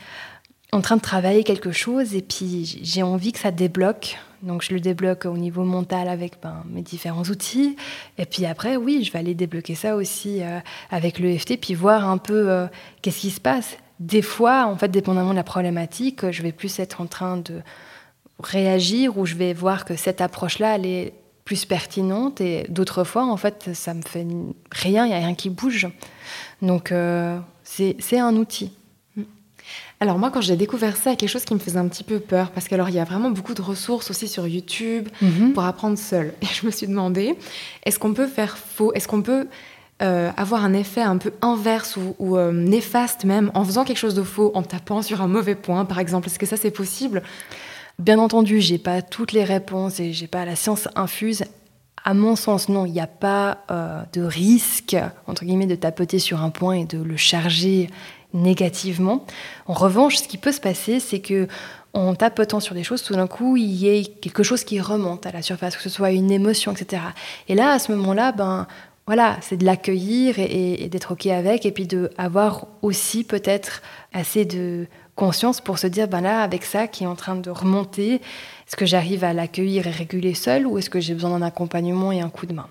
en 0.74 0.82
train 0.82 0.98
de 0.98 1.02
travailler 1.02 1.44
quelque 1.44 1.72
chose 1.72 2.16
et 2.16 2.22
puis 2.22 2.80
j'ai 2.82 3.04
envie 3.04 3.32
que 3.32 3.40
ça 3.40 3.52
débloque. 3.52 4.18
Donc 4.42 4.62
je 4.64 4.74
le 4.74 4.80
débloque 4.80 5.26
au 5.26 5.38
niveau 5.38 5.64
mental 5.64 6.10
avec 6.10 6.34
ben, 6.42 6.64
mes 6.70 6.82
différents 6.82 7.24
outils. 7.24 7.78
Et 8.18 8.26
puis 8.26 8.46
après, 8.46 8.76
oui, 8.76 9.04
je 9.04 9.12
vais 9.12 9.20
aller 9.20 9.36
débloquer 9.36 9.76
ça 9.76 9.96
aussi 9.96 10.42
euh, 10.42 10.60
avec 10.90 11.20
l'EFT, 11.20 11.58
puis 11.62 11.76
voir 11.76 12.10
un 12.10 12.18
peu 12.18 12.50
euh, 12.50 12.68
qu'est-ce 13.02 13.20
qui 13.20 13.30
se 13.30 13.40
passe. 13.40 13.78
Des 14.00 14.22
fois, 14.22 14.66
en 14.66 14.76
fait, 14.76 14.90
dépendamment 14.90 15.32
de 15.32 15.36
la 15.36 15.44
problématique, 15.44 16.30
je 16.32 16.42
vais 16.42 16.52
plus 16.52 16.80
être 16.80 17.00
en 17.00 17.06
train 17.06 17.38
de 17.38 17.62
réagir 18.44 19.18
ou 19.18 19.26
je 19.26 19.36
vais 19.36 19.54
voir 19.54 19.86
que 19.86 19.96
cette 19.96 20.20
approche-là, 20.20 20.76
elle 20.76 20.86
est 20.86 21.14
plus 21.46 21.64
pertinente. 21.66 22.42
Et 22.42 22.66
d'autres 22.68 23.04
fois, 23.04 23.26
en 23.26 23.38
fait, 23.38 23.70
ça 23.74 23.94
me 23.94 24.02
fait 24.02 24.28
rien, 24.72 25.06
il 25.06 25.10
n'y 25.10 25.16
a 25.16 25.20
rien 25.20 25.36
qui 25.36 25.50
bouge. 25.50 25.88
Donc 26.62 26.92
euh, 26.92 27.38
c'est 27.64 28.20
un 28.20 28.36
outil. 28.36 28.74
Alors 30.04 30.20
moi, 30.20 30.32
quand 30.32 30.42
j'ai 30.42 30.58
découvert 30.58 30.98
ça, 30.98 31.12
il 31.14 31.16
quelque 31.16 31.30
chose 31.30 31.46
qui 31.46 31.54
me 31.54 31.60
faisait 31.60 31.80
un 31.80 31.88
petit 31.88 32.04
peu 32.04 32.20
peur, 32.20 32.52
parce 32.52 32.68
qu'il 32.68 32.78
y 32.78 33.00
a 33.00 33.04
vraiment 33.06 33.32
beaucoup 33.32 33.54
de 33.54 33.62
ressources 33.62 34.10
aussi 34.12 34.28
sur 34.28 34.46
YouTube 34.46 35.08
-hmm. 35.22 35.54
pour 35.54 35.64
apprendre 35.64 35.98
seul. 35.98 36.34
Et 36.42 36.46
je 36.46 36.66
me 36.66 36.72
suis 36.72 36.88
demandé, 36.88 37.36
est-ce 37.86 38.00
qu'on 38.00 38.14
peut 38.14 38.28
faire 38.28 38.58
faux? 38.58 38.92
Est-ce 38.96 39.08
qu'on 39.08 39.22
peut 39.22 39.48
euh, 40.02 40.30
avoir 40.36 40.66
un 40.66 40.74
effet 40.74 41.02
un 41.02 41.18
peu 41.18 41.32
inverse 41.42 41.98
ou, 42.20 42.36
euh, 42.36 42.52
néfaste 42.52 43.24
même 43.24 43.50
en 43.54 43.64
faisant 43.64 43.86
quelque 43.86 44.04
chose 44.06 44.14
de 44.14 44.24
faux, 44.24 44.52
en 44.56 44.64
tapant 44.64 45.02
sur 45.02 45.22
un 45.22 45.30
mauvais 45.30 45.56
point 45.56 45.86
par 45.86 46.00
exemple? 46.00 46.28
Est-ce 46.28 46.40
que 46.44 46.50
ça 46.54 46.58
c'est 46.58 46.76
possible? 46.84 47.24
Bien 47.98 48.20
entendu, 48.20 48.60
j'ai 48.60 48.80
pas 48.80 49.02
toutes 49.02 49.32
les 49.32 49.46
réponses 49.46 50.02
et 50.02 50.12
j'ai 50.12 50.28
pas 50.28 50.44
la 50.44 50.58
science 50.58 50.90
infuse. 50.96 51.46
À 52.04 52.14
mon 52.14 52.36
sens, 52.36 52.68
non, 52.68 52.86
il 52.86 52.92
n'y 52.92 53.00
a 53.00 53.14
pas 53.30 53.60
euh, 53.72 54.02
de 54.12 54.22
risque, 54.22 54.98
entre 55.28 55.46
guillemets, 55.46 55.72
de 55.76 55.80
tapoter 55.86 56.20
sur 56.20 56.38
un 56.48 56.50
point 56.50 56.76
et 56.82 56.88
de 56.96 57.02
le 57.02 57.16
charger 57.16 57.88
négativement. 58.34 59.26
En 59.66 59.74
revanche, 59.74 60.18
ce 60.18 60.28
qui 60.28 60.38
peut 60.38 60.52
se 60.52 60.62
passer, 60.62 61.00
c'est 61.00 61.20
que 61.20 61.48
en 61.94 62.16
tapotant 62.16 62.60
sur 62.60 62.74
des 62.74 62.84
choses, 62.84 63.04
tout 63.04 63.14
d'un 63.14 63.28
coup, 63.28 63.56
il 63.56 63.72
y 63.72 63.88
ait 63.88 64.04
quelque 64.04 64.42
chose 64.42 64.64
qui 64.64 64.82
remonte 64.82 65.26
à 65.28 65.32
la 65.32 65.44
surface, 65.44 65.76
que 65.76 65.84
ce 65.84 65.90
soit 65.90 66.12
une 66.12 66.32
émotion, 66.32 66.72
etc. 66.72 67.04
Et 67.48 67.56
là, 67.56 67.72
à 67.72 67.80
ce 67.80 67.92
moment-là, 67.92 68.32
ben, 68.32 68.68
voilà, 69.06 69.38
c'est 69.42 69.58
de 69.58 69.66
l'accueillir 69.66 70.40
et, 70.40 70.88
d'être 70.90 71.12
OK 71.12 71.28
avec, 71.28 71.66
et 71.66 71.72
puis 71.72 71.86
d'avoir 71.86 72.68
aussi 72.82 73.24
peut-être 73.24 73.82
assez 74.12 74.46
de 74.46 74.88
conscience 75.16 75.62
pour 75.62 75.78
se 75.78 75.86
dire, 75.86 76.08
ben 76.08 76.22
là, 76.22 76.42
avec 76.42 76.64
ça 76.64 76.88
qui 76.88 77.04
est 77.04 77.08
en 77.08 77.16
train 77.16 77.36
de 77.36 77.52
remonter, 77.52 78.16
est-ce 78.16 78.76
que 78.76 78.86
j'arrive 78.86 79.24
à 79.24 79.34
l'accueillir 79.34 79.86
et 79.86 79.92
réguler 79.92 80.34
seul, 80.34 80.66
ou 80.66 80.80
est-ce 80.80 80.90
que 80.90 81.00
j'ai 81.00 81.14
besoin 81.14 81.38
d'un 81.38 81.46
accompagnement 81.46 82.12
et 82.12 82.22
un 82.22 82.30
coup 82.30 82.48
de 82.48 82.54
main? 82.54 82.68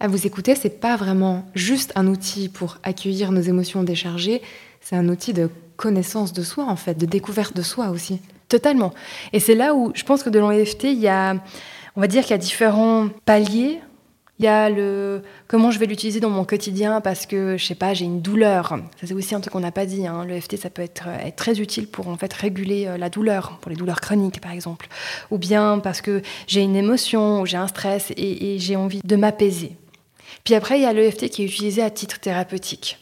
À 0.00 0.06
vous 0.06 0.26
écouter, 0.26 0.54
c'est 0.54 0.80
pas 0.80 0.96
vraiment 0.96 1.44
juste 1.54 1.92
un 1.96 2.06
outil 2.06 2.48
pour 2.48 2.78
accueillir 2.84 3.32
nos 3.32 3.40
émotions 3.40 3.82
déchargées, 3.82 4.40
c'est 4.80 4.96
un 4.96 5.08
outil 5.08 5.32
de 5.32 5.50
connaissance 5.76 6.32
de 6.32 6.42
soi, 6.42 6.64
en 6.64 6.76
fait, 6.76 6.94
de 6.94 7.06
découverte 7.06 7.56
de 7.56 7.62
soi 7.62 7.90
aussi. 7.90 8.20
Totalement. 8.48 8.94
Et 9.32 9.40
c'est 9.40 9.54
là 9.54 9.74
où 9.74 9.92
je 9.94 10.02
pense 10.04 10.22
que 10.22 10.30
de 10.30 10.38
l'EFT, 10.38 10.84
il 10.84 11.00
y 11.00 11.08
a, 11.08 11.34
on 11.96 12.00
va 12.00 12.06
dire 12.06 12.22
qu'il 12.22 12.30
y 12.30 12.34
a 12.34 12.38
différents 12.38 13.08
paliers 13.26 13.80
il 14.38 14.44
y 14.44 14.48
a 14.48 14.70
le 14.70 15.22
comment 15.48 15.70
je 15.70 15.78
vais 15.78 15.86
l'utiliser 15.86 16.20
dans 16.20 16.30
mon 16.30 16.44
quotidien 16.44 17.00
parce 17.00 17.26
que 17.26 17.56
je 17.56 17.64
sais 17.64 17.74
pas, 17.74 17.92
j'ai 17.92 18.04
une 18.04 18.20
douleur. 18.20 18.78
Ça 19.00 19.06
c'est 19.06 19.14
aussi 19.14 19.34
un 19.34 19.40
truc 19.40 19.52
qu'on 19.52 19.60
n'a 19.60 19.72
pas 19.72 19.86
dit. 19.86 20.06
Hein. 20.06 20.24
Le 20.24 20.40
FT 20.40 20.56
ça 20.56 20.70
peut 20.70 20.82
être, 20.82 21.08
être, 21.08 21.36
très 21.36 21.60
utile 21.60 21.88
pour 21.88 22.08
en 22.08 22.16
fait 22.16 22.32
réguler 22.32 22.86
euh, 22.86 22.98
la 22.98 23.10
douleur, 23.10 23.58
pour 23.60 23.70
les 23.70 23.76
douleurs 23.76 24.00
chroniques 24.00 24.40
par 24.40 24.52
exemple, 24.52 24.88
ou 25.30 25.38
bien 25.38 25.80
parce 25.80 26.00
que 26.00 26.22
j'ai 26.46 26.62
une 26.62 26.76
émotion 26.76 27.40
ou 27.40 27.46
j'ai 27.46 27.56
un 27.56 27.66
stress 27.66 28.12
et, 28.16 28.54
et 28.54 28.58
j'ai 28.58 28.76
envie 28.76 29.00
de 29.02 29.16
m'apaiser. 29.16 29.76
Puis 30.44 30.54
après 30.54 30.78
il 30.78 30.82
y 30.82 30.86
a 30.86 30.92
l'EFT 30.92 31.30
qui 31.30 31.42
est 31.42 31.46
utilisé 31.46 31.82
à 31.82 31.90
titre 31.90 32.20
thérapeutique 32.20 32.98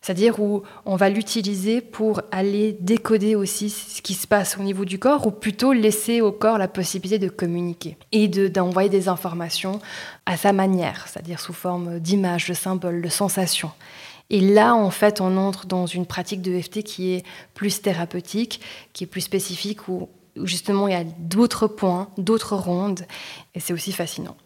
c'est-à-dire 0.00 0.40
où 0.40 0.62
on 0.86 0.96
va 0.96 1.10
l'utiliser 1.10 1.80
pour 1.80 2.22
aller 2.30 2.76
décoder 2.80 3.34
aussi 3.34 3.70
ce 3.70 4.00
qui 4.00 4.14
se 4.14 4.26
passe 4.26 4.56
au 4.58 4.62
niveau 4.62 4.84
du 4.84 4.98
corps, 4.98 5.26
ou 5.26 5.30
plutôt 5.30 5.72
laisser 5.72 6.20
au 6.20 6.32
corps 6.32 6.58
la 6.58 6.68
possibilité 6.68 7.18
de 7.18 7.30
communiquer 7.30 7.96
et 8.12 8.28
d'envoyer 8.28 8.88
des 8.88 9.08
informations 9.08 9.80
à 10.26 10.36
sa 10.36 10.52
manière, 10.52 11.06
c'est-à-dire 11.08 11.40
sous 11.40 11.52
forme 11.52 11.98
d'images, 11.98 12.48
de 12.48 12.54
symboles, 12.54 13.02
de 13.02 13.08
sensations. 13.08 13.72
Et 14.30 14.40
là, 14.40 14.74
en 14.74 14.90
fait, 14.90 15.20
on 15.20 15.36
entre 15.36 15.66
dans 15.66 15.86
une 15.86 16.06
pratique 16.06 16.40
de 16.40 16.58
FT 16.58 16.82
qui 16.82 17.12
est 17.12 17.24
plus 17.54 17.82
thérapeutique, 17.82 18.60
qui 18.92 19.04
est 19.04 19.08
plus 19.08 19.22
spécifique, 19.22 19.88
où 19.88 20.08
justement 20.36 20.88
il 20.88 20.92
y 20.92 20.96
a 20.96 21.04
d'autres 21.04 21.66
points, 21.66 22.08
d'autres 22.16 22.56
rondes, 22.56 23.00
et 23.54 23.60
c'est 23.60 23.72
aussi 23.72 23.92
fascinant. 23.92 24.36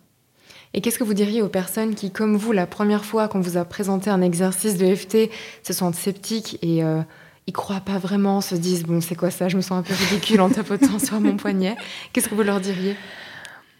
Et 0.74 0.80
qu'est-ce 0.80 0.98
que 0.98 1.04
vous 1.04 1.14
diriez 1.14 1.40
aux 1.40 1.48
personnes 1.48 1.94
qui, 1.94 2.10
comme 2.10 2.36
vous, 2.36 2.50
la 2.50 2.66
première 2.66 3.04
fois 3.04 3.28
qu'on 3.28 3.40
vous 3.40 3.56
a 3.56 3.64
présenté 3.64 4.10
un 4.10 4.20
exercice 4.20 4.76
de 4.76 4.92
FT, 4.92 5.30
se 5.62 5.72
sentent 5.72 5.94
sceptiques 5.94 6.58
et 6.62 6.82
euh, 6.82 7.00
ils 7.46 7.52
croient 7.52 7.80
pas 7.80 7.98
vraiment, 7.98 8.40
se 8.40 8.56
disent 8.56 8.82
bon 8.82 9.00
c'est 9.00 9.14
quoi 9.14 9.30
ça, 9.30 9.48
je 9.48 9.56
me 9.56 9.62
sens 9.62 9.78
un 9.78 9.82
peu 9.82 9.94
ridicule 9.94 10.40
en 10.40 10.50
tapotant 10.50 10.98
sur 10.98 11.20
mon 11.20 11.36
poignet. 11.36 11.76
Qu'est-ce 12.12 12.28
que 12.28 12.34
vous 12.34 12.42
leur 12.42 12.60
diriez? 12.60 12.96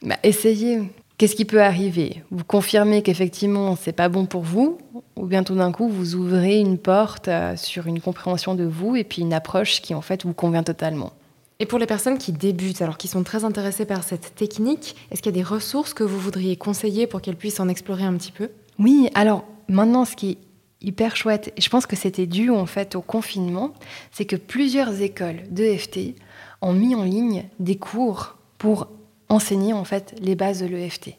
Bah, 0.02 0.16
Essayez. 0.22 0.82
Qu'est-ce 1.16 1.36
qui 1.36 1.44
peut 1.44 1.62
arriver? 1.62 2.24
Vous 2.32 2.42
confirmez 2.42 3.02
qu'effectivement 3.02 3.76
c'est 3.76 3.92
pas 3.92 4.08
bon 4.08 4.26
pour 4.26 4.42
vous, 4.42 4.78
ou 5.14 5.26
bien 5.26 5.44
tout 5.44 5.54
d'un 5.54 5.70
coup 5.70 5.88
vous 5.88 6.16
ouvrez 6.16 6.58
une 6.58 6.76
porte 6.76 7.28
euh, 7.28 7.56
sur 7.56 7.86
une 7.86 8.00
compréhension 8.00 8.56
de 8.56 8.64
vous 8.64 8.96
et 8.96 9.04
puis 9.04 9.22
une 9.22 9.32
approche 9.32 9.80
qui 9.80 9.94
en 9.94 10.00
fait 10.00 10.24
vous 10.24 10.34
convient 10.34 10.64
totalement. 10.64 11.12
Et 11.60 11.66
pour 11.66 11.78
les 11.78 11.86
personnes 11.86 12.18
qui 12.18 12.32
débutent, 12.32 12.82
alors 12.82 12.98
qui 12.98 13.06
sont 13.06 13.22
très 13.22 13.44
intéressées 13.44 13.84
par 13.84 14.02
cette 14.02 14.34
technique, 14.34 14.96
est-ce 15.10 15.22
qu'il 15.22 15.32
y 15.32 15.38
a 15.38 15.40
des 15.40 15.48
ressources 15.48 15.94
que 15.94 16.02
vous 16.02 16.18
voudriez 16.18 16.56
conseiller 16.56 17.06
pour 17.06 17.20
qu'elles 17.20 17.36
puissent 17.36 17.60
en 17.60 17.68
explorer 17.68 18.04
un 18.04 18.14
petit 18.14 18.32
peu? 18.32 18.50
Oui, 18.78 19.08
alors 19.14 19.44
maintenant 19.68 20.04
ce 20.04 20.16
qui 20.16 20.30
est 20.30 20.38
hyper 20.80 21.16
chouette, 21.16 21.52
et 21.56 21.60
je 21.60 21.70
pense 21.70 21.86
que 21.86 21.96
c'était 21.96 22.26
dû 22.26 22.50
en 22.50 22.66
fait 22.66 22.96
au 22.96 23.00
confinement, 23.00 23.72
c'est 24.10 24.24
que 24.24 24.36
plusieurs 24.36 25.00
écoles 25.00 25.42
d'EFT 25.50 26.16
ont 26.60 26.72
mis 26.72 26.94
en 26.94 27.04
ligne 27.04 27.44
des 27.60 27.76
cours 27.76 28.36
pour 28.58 28.88
enseigner 29.28 29.72
en 29.72 29.84
fait 29.84 30.14
les 30.20 30.34
bases 30.34 30.60
de 30.60 30.66
l'EFT. 30.66 31.16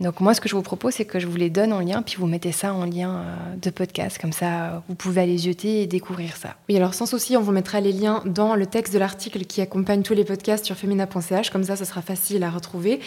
Donc 0.00 0.20
moi, 0.20 0.32
ce 0.32 0.40
que 0.40 0.48
je 0.48 0.54
vous 0.54 0.62
propose, 0.62 0.94
c'est 0.94 1.04
que 1.04 1.18
je 1.18 1.26
vous 1.26 1.36
les 1.36 1.50
donne 1.50 1.72
en 1.72 1.80
lien, 1.80 2.02
puis 2.02 2.16
vous 2.18 2.26
mettez 2.26 2.52
ça 2.52 2.72
en 2.72 2.84
lien 2.84 3.16
euh, 3.16 3.56
de 3.60 3.70
podcast, 3.70 4.18
comme 4.20 4.32
ça, 4.32 4.82
vous 4.88 4.94
pouvez 4.94 5.22
aller 5.22 5.38
jeter 5.38 5.82
et 5.82 5.86
découvrir 5.86 6.36
ça. 6.36 6.54
Oui, 6.68 6.76
alors 6.76 6.94
sans 6.94 7.06
souci, 7.06 7.36
on 7.36 7.40
vous 7.40 7.50
mettra 7.50 7.80
les 7.80 7.92
liens 7.92 8.22
dans 8.24 8.54
le 8.54 8.66
texte 8.66 8.94
de 8.94 8.98
l'article 8.98 9.44
qui 9.44 9.60
accompagne 9.60 10.02
tous 10.02 10.14
les 10.14 10.24
podcasts 10.24 10.64
sur 10.64 10.76
femina.ch, 10.76 11.50
comme 11.50 11.64
ça, 11.64 11.74
ce 11.74 11.84
sera 11.84 12.00
facile 12.00 12.44
à 12.44 12.50
retrouver. 12.50 13.00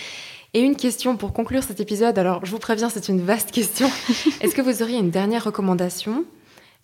Et 0.54 0.60
une 0.60 0.75
question 0.75 1.15
pour 1.15 1.32
conclure 1.32 1.63
cet 1.63 1.80
épisode, 1.80 2.19
alors 2.19 2.45
je 2.45 2.51
vous 2.51 2.60
préviens, 2.60 2.89
c'est 2.89 3.08
une 3.08 3.21
vaste 3.21 3.51
question. 3.51 3.89
Est-ce 4.41 4.54
que 4.54 4.62
vous 4.62 4.84
auriez 4.84 4.97
une 4.97 5.12
dernière 5.12 5.45
recommandation 5.45 6.25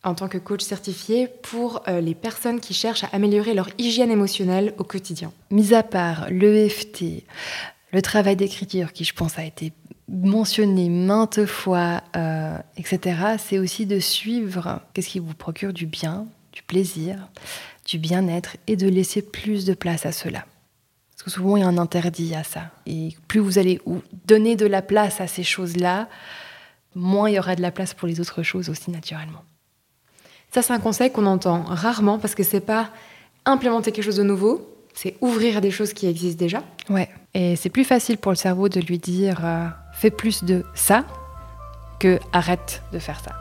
en 0.06 0.15
tant 0.15 0.30
que 0.30 0.38
coach 0.38 0.63
certifié 0.63 1.28
pour 1.28 1.84
euh, 1.89 2.00
les 2.00 2.15
personnes 2.15 2.62
qui 2.62 2.74
cherchent 2.74 3.04
à 3.04 3.10
améliorer 3.12 3.54
leur 3.54 3.67
hygiène 3.78 4.10
émotionnelle 4.10 4.74
au 4.78 4.86
quotidien? 4.86 5.34
Mis 5.52 5.74
à 5.74 5.84
part 5.84 6.28
l'EFT, 6.30 7.26
le 7.91 8.02
travail 8.02 8.38
d'écriture 8.38 8.93
qui, 8.93 9.04
je 9.04 9.13
pense, 9.13 9.38
a 9.38 9.43
été 9.43 9.74
mentionné 10.08 10.89
maintes 10.89 11.46
fois, 11.46 12.02
euh, 12.15 12.58
etc., 12.78 13.38
c'est 13.38 13.60
aussi 13.60 13.86
de 13.86 14.00
suivre 14.00 14.82
qu'est-ce 14.93 15.10
qui 15.10 15.20
vous 15.20 15.34
procure 15.34 15.74
du 15.74 15.86
bien, 15.86 16.28
du 16.54 16.63
plaisir, 16.63 17.28
du 17.86 17.98
bien-être 17.98 18.58
et 18.67 18.76
de 18.76 18.88
laisser 18.88 19.22
plus 19.22 19.65
de 19.65 19.74
place 19.74 20.06
à 20.06 20.12
cela. 20.12 20.46
Parce 21.12 21.24
que 21.24 21.30
souvent, 21.32 21.58
il 21.58 21.62
y 21.62 21.63
a 21.63 21.67
un 21.67 21.78
interdit 21.78 22.36
à 22.36 22.43
ça. 22.43 22.72
Et 22.86 23.15
plus 23.28 23.39
vous 23.39 23.58
allez 23.58 23.82
donner 24.26 24.56
de 24.56 24.65
la 24.65 24.82
place 24.82 25.20
à 25.20 25.28
ces 25.28 25.43
choses-là, 25.43 26.08
moins 26.96 27.30
il 27.30 27.36
y 27.36 27.39
aura 27.39 27.56
de 27.56 27.62
la 27.62 27.72
place 27.72 27.93
pour 27.93 28.08
les 28.08 28.20
autres 28.20 28.43
choses 28.43 28.70
aussi 28.70 28.91
naturellement. 28.91 29.43
Ça, 30.54 30.62
c'est 30.62 30.74
un 30.74 30.80
conseil 30.80 31.12
qu'on 31.12 31.26
entend 31.26 31.63
rarement 31.63 32.20
parce 32.20 32.36
que 32.36 32.43
c'est 32.43 32.62
pas 32.62 32.89
implémenter 33.46 33.91
quelque 33.91 34.06
chose 34.06 34.17
de 34.17 34.24
nouveau, 34.24 34.74
c'est 34.93 35.15
ouvrir 35.22 35.62
des 35.62 35.72
choses 35.72 35.93
qui 35.93 36.08
existent 36.08 36.39
déjà. 36.39 36.63
Ouais, 36.89 37.10
et 37.34 37.56
c'est 37.56 37.70
plus 37.70 37.84
facile 37.84 38.17
pour 38.17 38.32
le 38.32 38.38
cerveau 38.38 38.70
de 38.70 38.80
lui 38.80 38.98
dire 38.98 39.46
euh, 39.46 39.67
fais 40.00 40.12
plus 40.12 40.44
de 40.44 40.64
ça 40.74 41.04
que 42.00 42.20
arrête 42.32 42.84
de 42.94 43.00
faire 43.00 43.20
ça. 43.24 43.32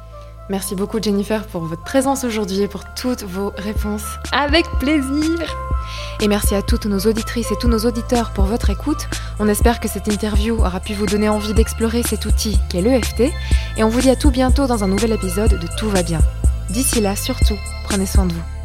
Merci 0.48 0.76
beaucoup 0.76 1.02
Jennifer 1.02 1.44
pour 1.46 1.64
votre 1.64 1.82
présence 1.82 2.22
aujourd'hui 2.22 2.60
et 2.62 2.68
pour 2.68 2.82
toutes 2.94 3.24
vos 3.24 3.52
réponses. 3.56 4.04
Avec 4.30 4.64
plaisir 4.78 5.40
Et 6.20 6.28
merci 6.28 6.54
à 6.54 6.62
toutes 6.62 6.86
nos 6.86 7.00
auditrices 7.00 7.50
et 7.50 7.56
tous 7.60 7.68
nos 7.68 7.80
auditeurs 7.80 8.32
pour 8.32 8.44
votre 8.44 8.70
écoute. 8.70 9.08
On 9.40 9.48
espère 9.48 9.80
que 9.80 9.88
cette 9.88 10.06
interview 10.06 10.56
aura 10.58 10.78
pu 10.78 10.94
vous 10.94 11.06
donner 11.06 11.28
envie 11.28 11.52
d'explorer 11.52 12.04
cet 12.04 12.26
outil 12.26 12.58
qu'est 12.68 12.80
l'EFT. 12.80 13.32
Et 13.76 13.82
on 13.82 13.88
vous 13.88 14.00
dit 14.00 14.10
à 14.10 14.16
tout 14.16 14.30
bientôt 14.30 14.68
dans 14.68 14.84
un 14.84 14.88
nouvel 14.88 15.12
épisode 15.12 15.58
de 15.58 15.66
Tout 15.78 15.90
va 15.90 16.04
bien. 16.04 16.20
D'ici 16.70 17.00
là, 17.00 17.16
surtout, 17.16 17.58
prenez 17.84 18.06
soin 18.06 18.26
de 18.26 18.32
vous. 18.32 18.55